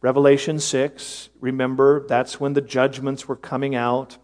[0.00, 4.18] Revelation 6, remember, that's when the judgments were coming out.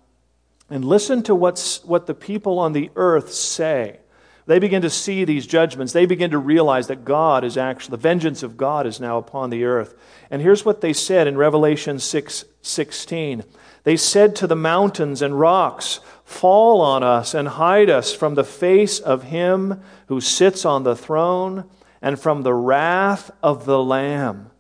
[0.69, 4.01] And listen to what's, what the people on the earth say.
[4.47, 5.93] They begin to see these judgments.
[5.93, 9.51] They begin to realize that God is actually, the vengeance of God is now upon
[9.51, 9.95] the earth.
[10.31, 13.45] And here's what they said in Revelation 6 16.
[13.85, 16.01] They said to the mountains and rocks,
[16.31, 20.95] Fall on us and hide us from the face of him who sits on the
[20.95, 21.69] throne
[22.01, 24.53] and from the wrath of the Lamb.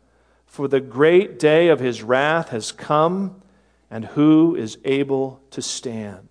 [0.46, 3.40] For the great day of his wrath has come,
[3.88, 6.28] and who is able to stand?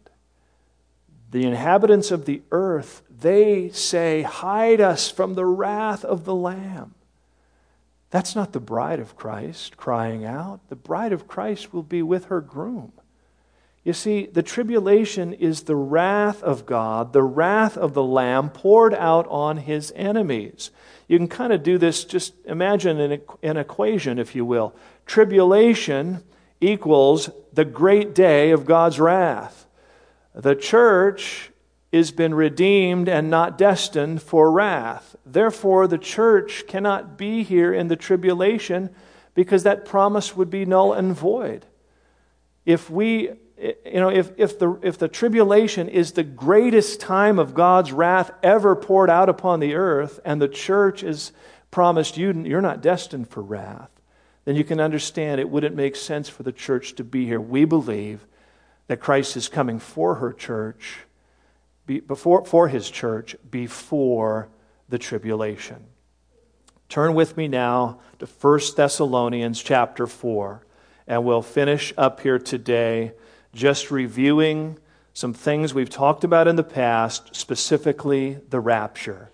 [1.31, 6.95] The inhabitants of the earth they say, Hide us from the wrath of the Lamb.
[8.09, 10.59] That's not the bride of Christ crying out.
[10.67, 12.91] The bride of Christ will be with her groom.
[13.83, 18.93] You see, the tribulation is the wrath of God, the wrath of the Lamb poured
[18.93, 20.71] out on his enemies.
[21.07, 24.75] You can kind of do this, just imagine an, an equation, if you will.
[25.05, 26.23] Tribulation
[26.61, 29.65] equals the great day of God's wrath.
[30.35, 31.51] The church
[31.91, 35.15] is been redeemed and not destined for wrath.
[35.25, 38.89] Therefore, the church cannot be here in the tribulation
[39.33, 41.65] because that promise would be null and void.
[42.65, 47.53] If we, you know, if, if, the, if the tribulation is the greatest time of
[47.53, 51.31] God's wrath ever poured out upon the earth, and the church is
[51.71, 53.89] promised you, you're not destined for wrath,
[54.45, 57.41] then you can understand it wouldn't make sense for the church to be here.
[57.41, 58.25] We believe
[58.87, 60.99] that Christ is coming for her church
[61.85, 64.49] before, for his church before
[64.87, 65.85] the tribulation.
[66.87, 70.65] Turn with me now to 1 Thessalonians chapter 4,
[71.07, 73.13] and we'll finish up here today
[73.53, 74.77] just reviewing
[75.13, 79.31] some things we've talked about in the past, specifically the rapture.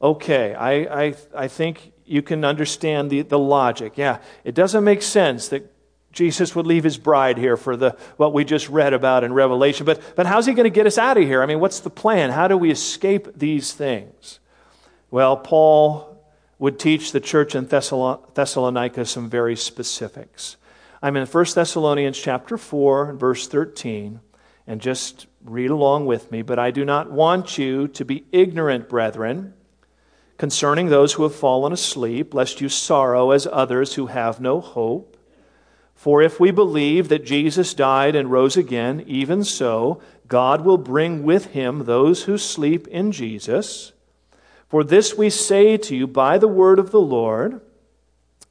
[0.00, 3.94] Okay, I, I, I think you can understand the, the logic.
[3.96, 5.72] Yeah, it doesn't make sense that
[6.12, 9.84] Jesus would leave his bride here for the, what we just read about in Revelation.
[9.84, 11.42] But, but how's he going to get us out of here?
[11.42, 12.30] I mean, what's the plan?
[12.30, 14.40] How do we escape these things?
[15.10, 16.18] Well, Paul
[16.58, 20.56] would teach the church in Thessalonica some very specifics.
[21.00, 24.18] I'm in 1 Thessalonians chapter 4, verse 13,
[24.66, 26.42] and just read along with me.
[26.42, 29.54] But I do not want you to be ignorant, brethren,
[30.38, 35.16] concerning those who have fallen asleep, lest you sorrow as others who have no hope.
[35.94, 41.22] For if we believe that Jesus died and rose again, even so, God will bring
[41.22, 43.92] with him those who sleep in Jesus.
[44.68, 47.60] For this we say to you by the word of the Lord,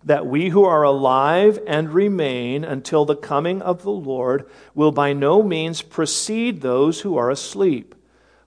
[0.04, 5.14] that we who are alive and remain until the coming of the Lord will by
[5.14, 7.96] no means precede those who are asleep.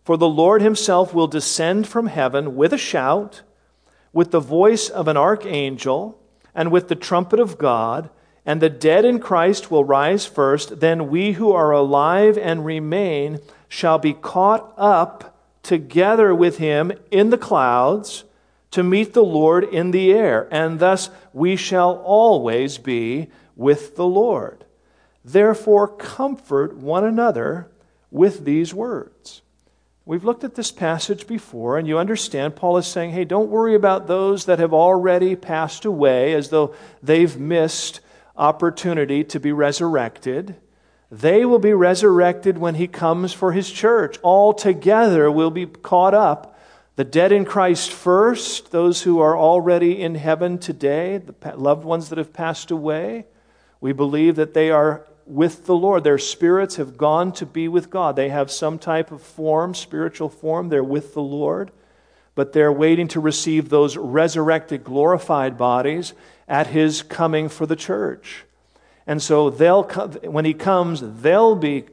[0.05, 3.43] For the Lord himself will descend from heaven with a shout,
[4.13, 6.21] with the voice of an archangel,
[6.55, 8.11] and with the trumpet of God
[8.47, 10.81] and the dead in Christ will rise first.
[10.81, 17.31] Then we who are alive and remain shall be caught up together with him in
[17.31, 18.25] the clouds
[18.71, 20.49] to meet the Lord in the air.
[20.51, 24.65] And thus we shall always be with the Lord.
[25.25, 27.71] Therefore, comfort one another
[28.11, 29.43] with these words.
[30.07, 33.75] We've looked at this passage before, and you understand Paul is saying, hey, don't worry
[33.75, 38.01] about those that have already passed away as though they've missed
[38.37, 40.57] opportunity to be resurrected.
[41.11, 44.17] They will be resurrected when he comes for his church.
[44.23, 46.59] All together will be caught up.
[47.01, 52.11] The dead in Christ first, those who are already in heaven today, the loved ones
[52.11, 53.25] that have passed away.
[53.81, 56.05] We believe that they are with the Lord.
[56.05, 58.17] Their spirits have gone to be with God.
[58.17, 60.69] They have some type of form, spiritual form.
[60.69, 61.71] They're with the Lord,
[62.35, 66.13] but they're waiting to receive those resurrected, glorified bodies
[66.47, 68.45] at his coming for the church.
[69.07, 71.87] And so they'll when he comes, they'll be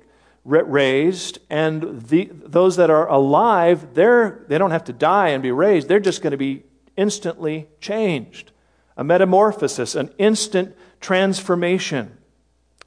[0.47, 5.51] raised, and the, those that are alive, they're, they don't have to die and be
[5.51, 5.87] raised.
[5.87, 6.63] They're just going to be
[6.95, 8.51] instantly changed.
[8.95, 12.17] A metamorphosis, an instant transformation,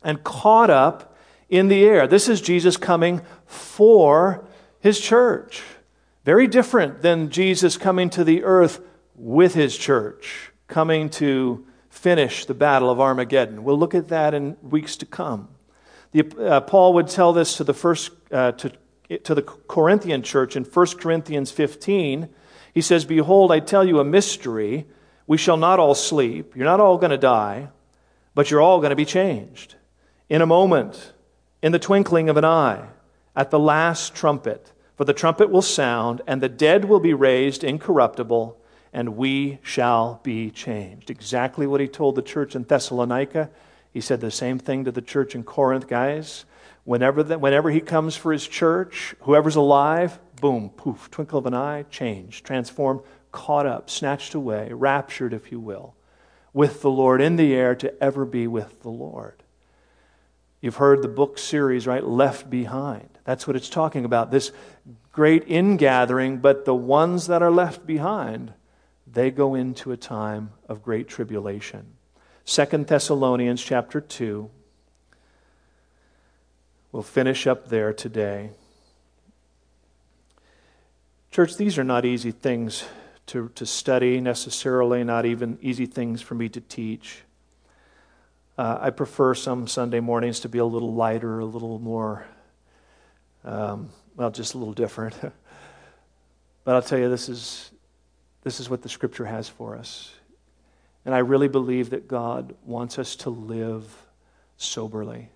[0.03, 1.15] and caught up
[1.51, 2.07] in the air.
[2.07, 4.49] This is Jesus coming for
[4.81, 5.63] his church.
[6.25, 8.81] Very different than Jesus coming to the earth
[9.15, 13.65] with his church, coming to finish the battle of Armageddon.
[13.65, 15.49] We'll look at that in weeks to come.
[16.13, 18.73] The, uh, Paul would tell this to the first uh, to,
[19.19, 22.29] to the Corinthian church in 1 Corinthians 15.
[22.73, 24.87] He says, Behold, I tell you a mystery.
[25.27, 26.57] We shall not all sleep.
[26.57, 27.69] You're not all going to die,
[28.35, 29.77] but you're all going to be changed.
[30.29, 31.13] In a moment,
[31.63, 32.89] in the twinkling of an eye,
[33.37, 34.73] at the last trumpet.
[34.97, 38.61] For the trumpet will sound, and the dead will be raised incorruptible,
[38.93, 41.11] and we shall be changed.
[41.11, 43.51] Exactly what he told the church in Thessalonica
[43.93, 46.45] he said the same thing to the church in Corinth, guys.
[46.85, 51.55] Whenever, the, whenever he comes for his church, whoever's alive, boom, poof, twinkle of an
[51.55, 53.01] eye, changed, transformed,
[53.33, 55.95] caught up, snatched away, raptured, if you will,
[56.53, 59.43] with the Lord in the air to ever be with the Lord.
[60.61, 62.05] You've heard the book series, right?
[62.05, 63.09] Left Behind.
[63.25, 64.31] That's what it's talking about.
[64.31, 64.53] This
[65.13, 68.53] great ingathering, but the ones that are left behind,
[69.07, 71.95] they go into a time of great tribulation.
[72.45, 74.51] Second Thessalonians chapter 2.
[76.93, 78.51] We'll finish up there today.
[81.31, 82.85] Church, these are not easy things
[83.27, 87.23] to, to study necessarily, not even easy things for me to teach.
[88.59, 92.27] Uh, I prefer some Sunday mornings to be a little lighter, a little more,
[93.45, 95.15] um, well, just a little different.
[96.65, 97.71] but I'll tell you, this is,
[98.43, 100.13] this is what the Scripture has for us.
[101.11, 103.85] And I really believe that God wants us to live
[104.57, 105.29] soberly.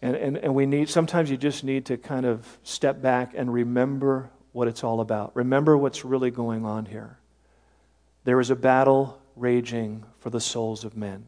[0.00, 3.52] And, and, and we need, sometimes you just need to kind of step back and
[3.52, 5.34] remember what it's all about.
[5.34, 7.18] Remember what's really going on here.
[8.22, 11.24] There is a battle raging for the souls of men.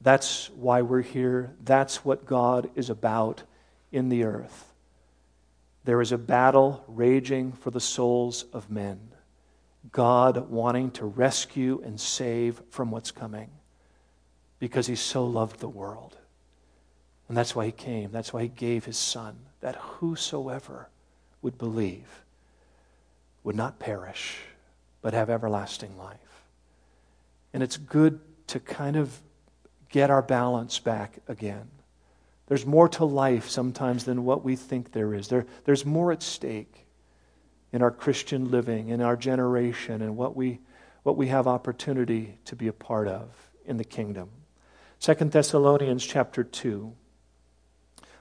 [0.00, 1.54] That's why we're here.
[1.62, 3.44] That's what God is about
[3.92, 4.72] in the earth.
[5.84, 8.98] There is a battle raging for the souls of men.
[9.92, 13.50] God wanting to rescue and save from what's coming
[14.58, 16.16] because he so loved the world.
[17.28, 18.10] And that's why he came.
[18.10, 20.88] That's why he gave his son, that whosoever
[21.42, 22.22] would believe
[23.42, 24.38] would not perish,
[25.02, 26.18] but have everlasting life.
[27.52, 29.20] And it's good to kind of
[29.90, 31.68] get our balance back again.
[32.46, 35.28] There's more to life sometimes than what we think there is.
[35.28, 36.83] There, there's more at stake
[37.74, 40.60] in our Christian living, in our generation, and what we,
[41.02, 44.30] what we have opportunity to be a part of in the kingdom.
[45.00, 46.94] Second Thessalonians chapter 2.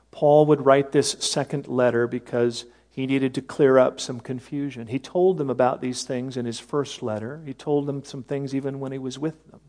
[0.10, 4.88] Paul would write this second letter because he needed to clear up some confusion.
[4.88, 7.44] He told them about these things in his first letter.
[7.46, 9.60] He told them some things even when he was with them.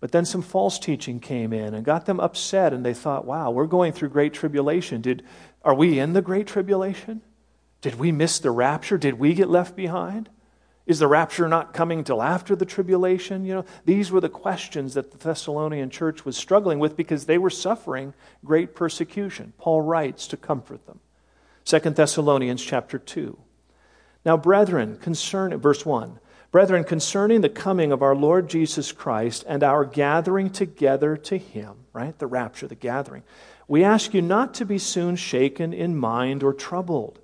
[0.00, 3.52] But then some false teaching came in and got them upset, and they thought, wow,
[3.52, 5.00] we're going through great tribulation.
[5.02, 5.22] Did,
[5.62, 7.22] are we in the great tribulation?
[7.80, 8.98] Did we miss the rapture?
[8.98, 10.28] Did we get left behind?
[10.86, 13.44] Is the rapture not coming till after the tribulation?
[13.44, 17.36] You know, these were the questions that the Thessalonian church was struggling with because they
[17.36, 19.52] were suffering great persecution.
[19.58, 21.00] Paul writes to comfort them.
[21.66, 23.36] 2 Thessalonians chapter 2.
[24.24, 26.18] Now, brethren, concern verse 1.
[26.50, 31.76] Brethren, concerning the coming of our Lord Jesus Christ and our gathering together to him,
[31.92, 32.18] right?
[32.18, 33.22] The rapture, the gathering.
[33.68, 37.20] We ask you not to be soon shaken in mind or troubled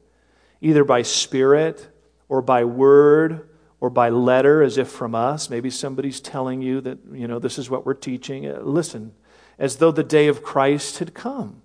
[0.65, 1.89] either by spirit
[2.27, 3.47] or by word
[3.81, 5.51] or by letter, as if from us.
[5.51, 8.49] Maybe somebody's telling you that, you know, this is what we're teaching.
[8.49, 9.13] Uh, listen,
[9.59, 11.61] as though the day of Christ had come.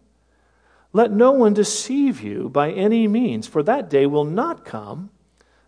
[0.91, 5.11] Let no one deceive you by any means, for that day will not come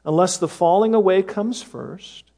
[0.03, 2.31] unless the falling away comes first,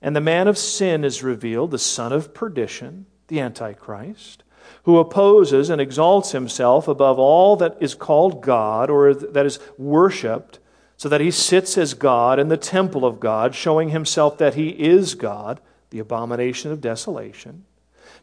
[0.00, 4.44] and the man of sin is revealed, the son of perdition, the Antichrist
[4.84, 10.58] who opposes and exalts himself above all that is called God or that is worshiped,
[10.96, 14.68] so that he sits as God in the temple of God, showing himself that he
[14.70, 15.60] is God,
[15.90, 17.64] the abomination of desolation.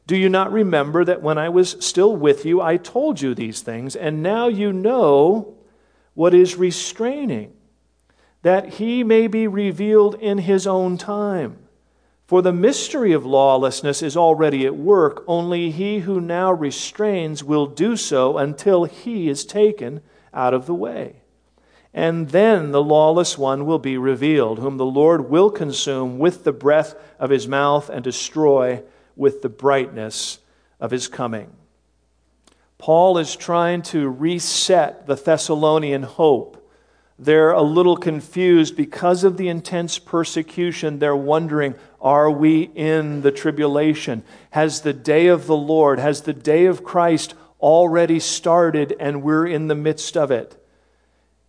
[0.05, 3.61] Do you not remember that when I was still with you, I told you these
[3.61, 5.55] things, and now you know
[6.13, 7.53] what is restraining,
[8.41, 11.59] that he may be revealed in his own time?
[12.25, 17.65] For the mystery of lawlessness is already at work, only he who now restrains will
[17.65, 20.01] do so until he is taken
[20.33, 21.17] out of the way.
[21.93, 26.53] And then the lawless one will be revealed, whom the Lord will consume with the
[26.53, 28.81] breath of his mouth and destroy
[29.15, 30.39] with the brightness
[30.79, 31.51] of his coming.
[32.79, 36.59] Paul is trying to reset the Thessalonian hope.
[37.19, 40.97] They're a little confused because of the intense persecution.
[40.97, 44.23] They're wondering, are we in the tribulation?
[44.51, 49.47] Has the day of the Lord, has the day of Christ already started and we're
[49.47, 50.61] in the midst of it?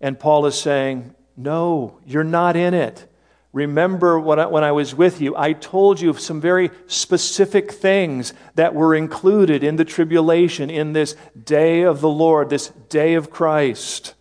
[0.01, 3.07] And Paul is saying, no, you're not in it.
[3.53, 7.73] Remember when I, when I was with you, I told you of some very specific
[7.73, 13.15] things that were included in the tribulation, in this day of the Lord, this day
[13.15, 14.15] of Christ.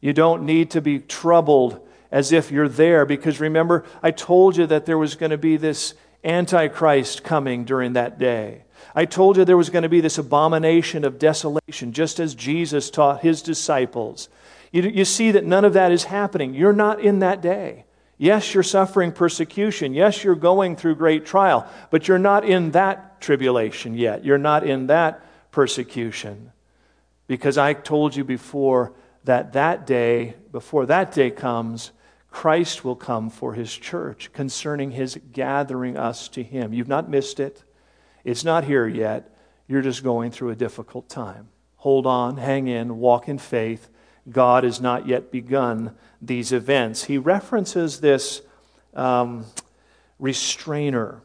[0.00, 4.66] You don't need to be troubled as if you're there because remember, I told you
[4.66, 5.94] that there was going to be this
[6.24, 8.64] Antichrist coming during that day.
[8.94, 12.90] I told you there was going to be this abomination of desolation, just as Jesus
[12.90, 14.28] taught his disciples.
[14.72, 16.54] You, you see that none of that is happening.
[16.54, 17.84] You're not in that day.
[18.18, 19.94] Yes, you're suffering persecution.
[19.94, 24.24] Yes, you're going through great trial, but you're not in that tribulation yet.
[24.24, 26.52] You're not in that persecution.
[27.26, 28.92] Because I told you before
[29.24, 31.92] that that day, before that day comes,
[32.30, 36.72] Christ will come for his church concerning his gathering us to him.
[36.72, 37.64] You've not missed it.
[38.24, 39.36] It's not here yet.
[39.66, 41.48] You're just going through a difficult time.
[41.76, 43.88] Hold on, hang in, walk in faith.
[44.28, 47.04] God has not yet begun these events.
[47.04, 48.42] He references this
[48.94, 49.46] um,
[50.18, 51.22] restrainer.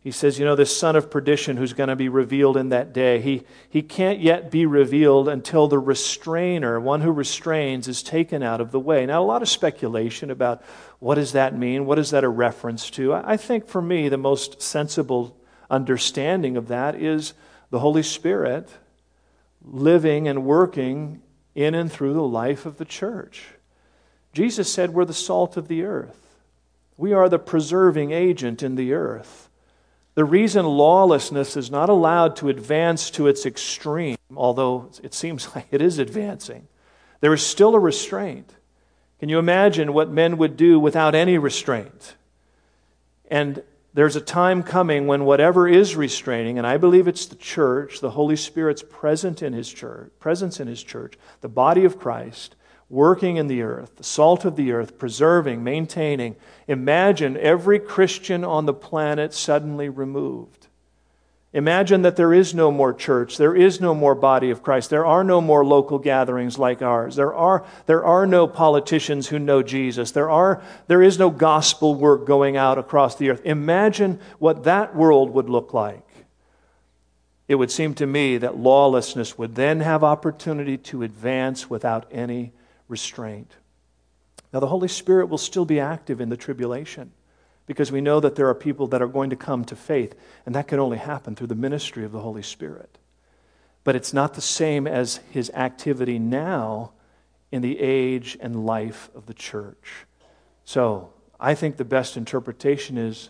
[0.00, 2.92] He says, you know, this son of perdition who's going to be revealed in that
[2.92, 8.42] day, he, he can't yet be revealed until the restrainer, one who restrains, is taken
[8.42, 9.04] out of the way.
[9.06, 10.62] Now, a lot of speculation about
[11.00, 11.84] what does that mean?
[11.84, 13.12] What is that a reference to?
[13.12, 15.36] I think for me, the most sensible
[15.68, 17.34] understanding of that is
[17.70, 18.68] the Holy Spirit
[19.62, 21.22] living and working
[21.54, 23.46] in and through the life of the church.
[24.32, 26.36] Jesus said, We're the salt of the earth.
[26.96, 29.47] We are the preserving agent in the earth.
[30.18, 35.68] The reason lawlessness is not allowed to advance to its extreme, although it seems like
[35.70, 36.66] it is advancing,
[37.20, 38.52] there is still a restraint.
[39.20, 42.16] Can you imagine what men would do without any restraint?
[43.30, 43.62] And
[43.94, 48.10] there's a time coming when whatever is restraining, and I believe it's the church, the
[48.10, 52.56] Holy Spirit's present in his church, presence in his church, the body of Christ,
[52.90, 56.36] working in the earth, the salt of the earth, preserving, maintaining.
[56.66, 60.68] Imagine every Christian on the planet suddenly removed.
[61.54, 65.06] Imagine that there is no more church, there is no more body of Christ, there
[65.06, 69.62] are no more local gatherings like ours, there are, there are no politicians who know
[69.62, 73.40] Jesus, there, are, there is no gospel work going out across the earth.
[73.44, 76.04] Imagine what that world would look like.
[77.48, 82.52] It would seem to me that lawlessness would then have opportunity to advance without any
[82.88, 83.52] restraint.
[84.52, 87.12] Now, the Holy Spirit will still be active in the tribulation
[87.66, 90.14] because we know that there are people that are going to come to faith,
[90.46, 92.96] and that can only happen through the ministry of the Holy Spirit.
[93.84, 96.92] But it's not the same as his activity now
[97.52, 100.06] in the age and life of the church.
[100.64, 103.28] So, I think the best interpretation is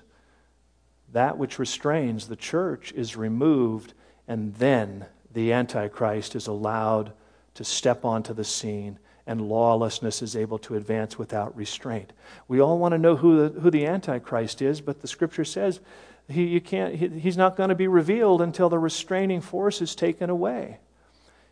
[1.12, 3.92] that which restrains the church is removed,
[4.28, 7.12] and then the Antichrist is allowed
[7.54, 8.98] to step onto the scene
[9.28, 12.14] and lawlessness is able to advance without restraint.
[12.48, 15.80] We all want to know who the, who the Antichrist is, but the scripture says
[16.28, 19.94] he, you can't, he, he's not going to be revealed until the restraining force is
[19.94, 20.78] taken away.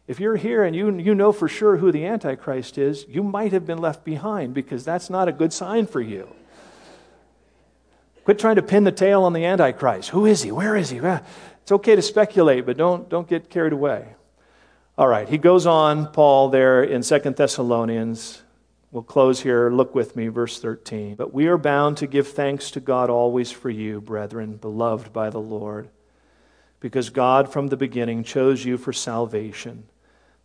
[0.08, 3.52] If you're here and you, you know for sure who the Antichrist is, you might
[3.52, 6.28] have been left behind because that's not a good sign for you.
[8.24, 10.08] Quit trying to pin the tail on the Antichrist.
[10.10, 10.50] Who is he?
[10.50, 10.96] Where is he?
[10.96, 14.15] It's okay to speculate, but don't, don't get carried away.
[14.98, 18.40] All right, he goes on, Paul, there in Second Thessalonians.
[18.90, 19.68] We'll close here.
[19.68, 21.16] Look with me, verse 13.
[21.16, 25.28] But we are bound to give thanks to God always for you, brethren, beloved by
[25.28, 25.90] the Lord,
[26.80, 29.84] because God from the beginning chose you for salvation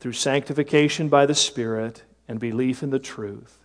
[0.01, 3.59] through sanctification by the Spirit and belief in the truth,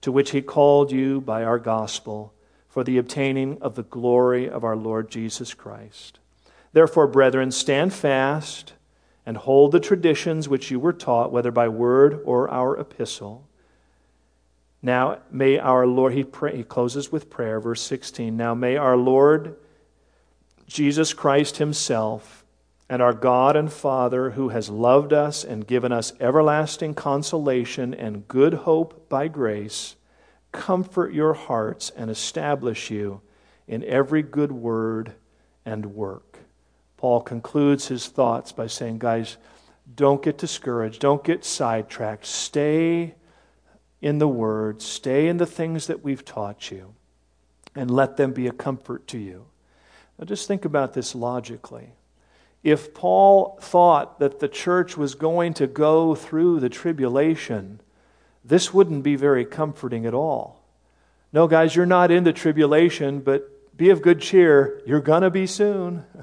[0.00, 2.32] to which he called you by our gospel
[2.68, 6.20] for the obtaining of the glory of our Lord Jesus Christ.
[6.72, 8.74] Therefore, brethren, stand fast
[9.30, 13.46] and hold the traditions which you were taught, whether by word or our epistle.
[14.82, 18.36] Now may our Lord, he, pray, he closes with prayer, verse 16.
[18.36, 19.54] Now may our Lord
[20.66, 22.44] Jesus Christ himself
[22.88, 28.26] and our God and Father, who has loved us and given us everlasting consolation and
[28.26, 29.94] good hope by grace,
[30.50, 33.20] comfort your hearts and establish you
[33.68, 35.12] in every good word
[35.64, 36.29] and work.
[37.00, 39.38] Paul concludes his thoughts by saying, guys,
[39.94, 42.26] don't get discouraged, don't get sidetracked.
[42.26, 43.14] Stay
[44.02, 46.92] in the Word, stay in the things that we've taught you,
[47.74, 49.46] and let them be a comfort to you.
[50.18, 51.94] Now, just think about this logically.
[52.62, 57.80] If Paul thought that the church was going to go through the tribulation,
[58.44, 60.62] this wouldn't be very comforting at all.
[61.32, 64.82] No, guys, you're not in the tribulation, but be of good cheer.
[64.84, 66.04] You're going to be soon.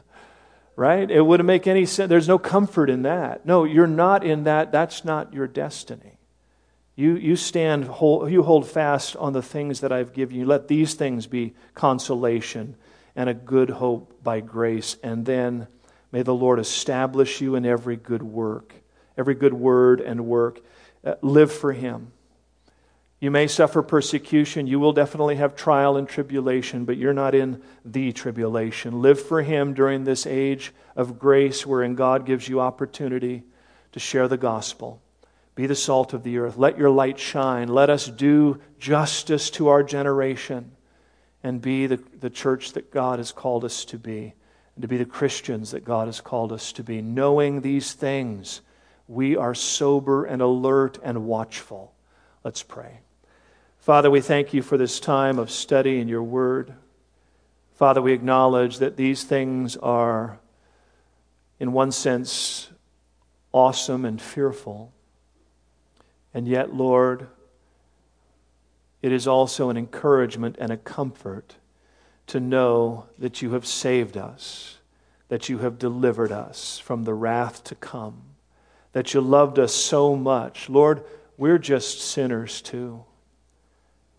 [0.77, 1.09] Right?
[1.09, 2.07] It wouldn't make any sense.
[2.07, 3.45] There's no comfort in that.
[3.45, 4.71] No, you're not in that.
[4.71, 6.19] That's not your destiny.
[6.95, 10.45] You, you stand, hold, you hold fast on the things that I've given you.
[10.45, 12.75] Let these things be consolation
[13.15, 14.97] and a good hope by grace.
[15.01, 15.67] And then
[16.11, 18.73] may the Lord establish you in every good work,
[19.17, 20.59] every good word and work.
[21.03, 22.11] Uh, live for Him.
[23.19, 24.67] You may suffer persecution.
[24.67, 29.01] You will definitely have trial and tribulation, but you're not in the tribulation.
[29.01, 33.43] Live for Him during this age of grace wherein God gives you opportunity
[33.93, 35.01] to share the gospel.
[35.55, 36.57] Be the salt of the earth.
[36.57, 37.69] Let your light shine.
[37.69, 40.73] Let us do justice to our generation
[41.41, 44.35] and be the, the church that God has called us to be,
[44.75, 47.01] and to be the Christians that God has called us to be.
[47.01, 48.61] Knowing these things,
[49.07, 51.95] we are sober and alert and watchful.
[52.43, 52.99] Let's pray.
[53.87, 56.73] Father, we thank you for this time of study in your word.
[57.75, 60.39] Father, we acknowledge that these things are,
[61.57, 62.69] in one sense,
[63.53, 64.91] awesome and fearful.
[66.33, 67.27] And yet, Lord,
[69.01, 71.55] it is also an encouragement and a comfort
[72.25, 74.79] to know that you have saved us,
[75.29, 78.21] that you have delivered us from the wrath to come,
[78.91, 80.67] that you loved us so much.
[80.67, 81.05] Lord,
[81.37, 83.05] we're just sinners too.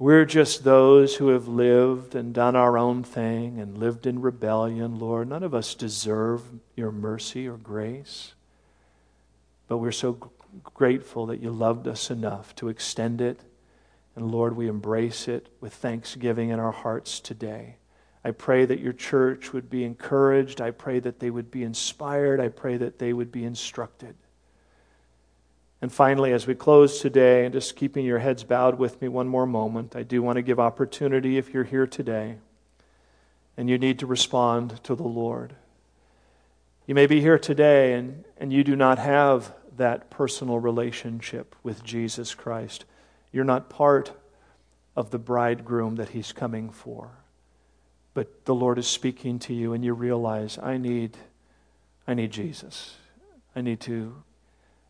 [0.01, 5.01] We're just those who have lived and done our own thing and lived in rebellion,
[5.01, 5.29] Lord.
[5.29, 6.43] None of us deserve
[6.77, 8.35] your mercy or grace.
[9.67, 10.31] But we're so
[10.63, 13.41] grateful that you loved us enough to extend it.
[14.15, 17.77] And Lord, we embrace it with thanksgiving in our hearts today.
[18.25, 20.61] I pray that your church would be encouraged.
[20.61, 22.39] I pray that they would be inspired.
[22.39, 24.15] I pray that they would be instructed.
[25.81, 29.29] And finally, as we close today, and just keeping your heads bowed with me one
[29.29, 32.37] more moment, I do want to give opportunity if you're here today
[33.57, 35.55] and you need to respond to the Lord.
[36.87, 41.85] You may be here today and, and you do not have that personal relationship with
[41.85, 42.85] Jesus Christ.
[43.33, 44.13] You're not part
[44.97, 47.11] of the bridegroom that he's coming for.
[48.15, 51.17] But the Lord is speaking to you and you realize I need
[52.07, 52.97] I need Jesus.
[53.55, 54.23] I need to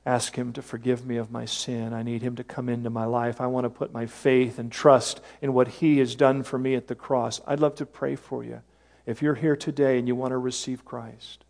[0.07, 1.92] ask Him to forgive me of my sin.
[1.92, 3.40] I need Him to come into my life.
[3.40, 6.74] I want to put my faith and trust in what He has done for me
[6.74, 7.40] at the cross.
[7.46, 8.62] I'd love to pray for you
[9.07, 11.44] if you're here today and you want to receive Christ.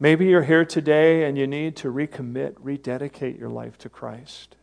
[0.00, 4.56] Maybe you're here today and you need to recommit, rededicate your life to Christ.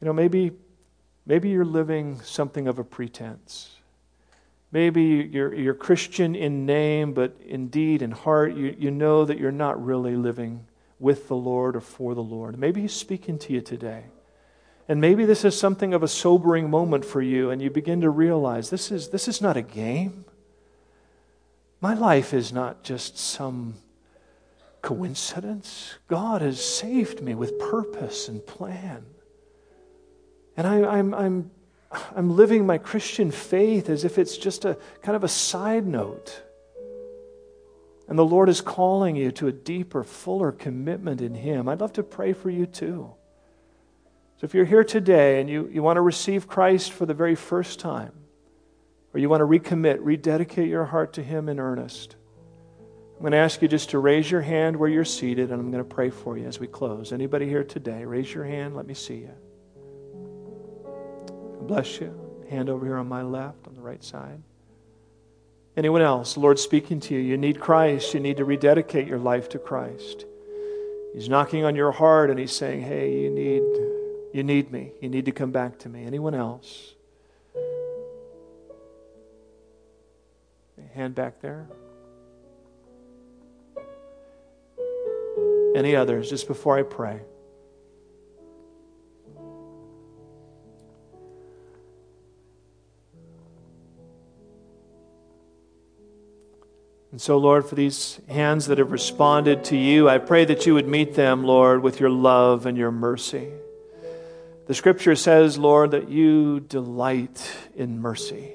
[0.00, 0.52] You know, maybe,
[1.26, 3.76] maybe you're living something of a pretense.
[4.72, 9.50] Maybe you're, you're Christian in name, but indeed in heart, you, you know that you're
[9.50, 10.64] not really living
[11.00, 12.58] with the Lord or for the Lord.
[12.58, 14.04] Maybe He's speaking to you today.
[14.86, 18.10] And maybe this is something of a sobering moment for you, and you begin to
[18.10, 20.24] realize this is, this is not a game.
[21.80, 23.74] My life is not just some
[24.82, 25.94] coincidence.
[26.08, 29.06] God has saved me with purpose and plan.
[30.56, 31.50] And I, I'm, I'm,
[32.14, 36.42] I'm living my Christian faith as if it's just a kind of a side note.
[38.10, 41.68] And the Lord is calling you to a deeper, fuller commitment in Him.
[41.68, 43.14] I'd love to pray for you too.
[44.36, 47.36] So if you're here today and you, you want to receive Christ for the very
[47.36, 48.12] first time,
[49.14, 52.16] or you want to recommit, rededicate your heart to Him in earnest,
[53.14, 55.70] I'm going to ask you just to raise your hand where you're seated, and I'm
[55.70, 57.12] going to pray for you as we close.
[57.12, 58.04] Anybody here today?
[58.04, 58.74] Raise your hand.
[58.74, 59.34] Let me see you.
[61.60, 62.18] Bless you.
[62.48, 64.42] Hand over here on my left, on the right side.
[65.76, 66.34] Anyone else?
[66.34, 67.20] The Lord's speaking to you.
[67.20, 68.14] You need Christ.
[68.14, 70.24] You need to rededicate your life to Christ.
[71.14, 73.62] He's knocking on your heart and he's saying, Hey, you need,
[74.32, 74.92] you need me.
[75.00, 76.04] You need to come back to me.
[76.04, 76.94] Anyone else?
[80.94, 81.68] Hand back there.
[85.76, 87.20] Any others, just before I pray?
[97.10, 100.74] And so, Lord, for these hands that have responded to you, I pray that you
[100.74, 103.50] would meet them, Lord, with your love and your mercy.
[104.68, 108.52] The scripture says, Lord, that you delight in mercy.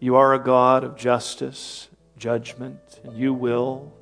[0.00, 3.92] You are a God of justice, judgment, and you will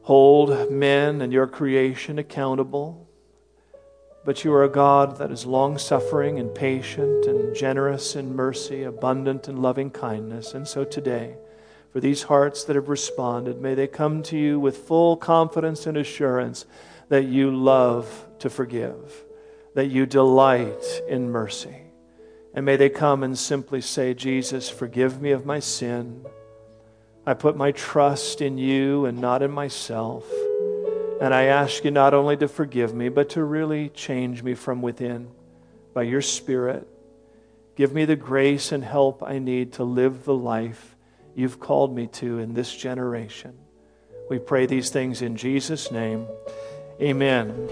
[0.00, 3.06] hold men and your creation accountable.
[4.24, 8.84] But you are a God that is long suffering and patient and generous in mercy,
[8.84, 10.54] abundant in loving kindness.
[10.54, 11.36] And so today,
[11.96, 13.58] for these hearts that have responded.
[13.58, 16.66] May they come to you with full confidence and assurance
[17.08, 19.24] that you love to forgive,
[19.72, 21.74] that you delight in mercy.
[22.52, 26.26] And may they come and simply say, Jesus, forgive me of my sin.
[27.24, 30.30] I put my trust in you and not in myself.
[31.22, 34.82] And I ask you not only to forgive me, but to really change me from
[34.82, 35.30] within
[35.94, 36.86] by your Spirit.
[37.74, 40.92] Give me the grace and help I need to live the life
[41.36, 43.56] you've called me to in this generation.
[44.28, 46.26] We pray these things in Jesus' name.
[47.00, 47.68] Amen.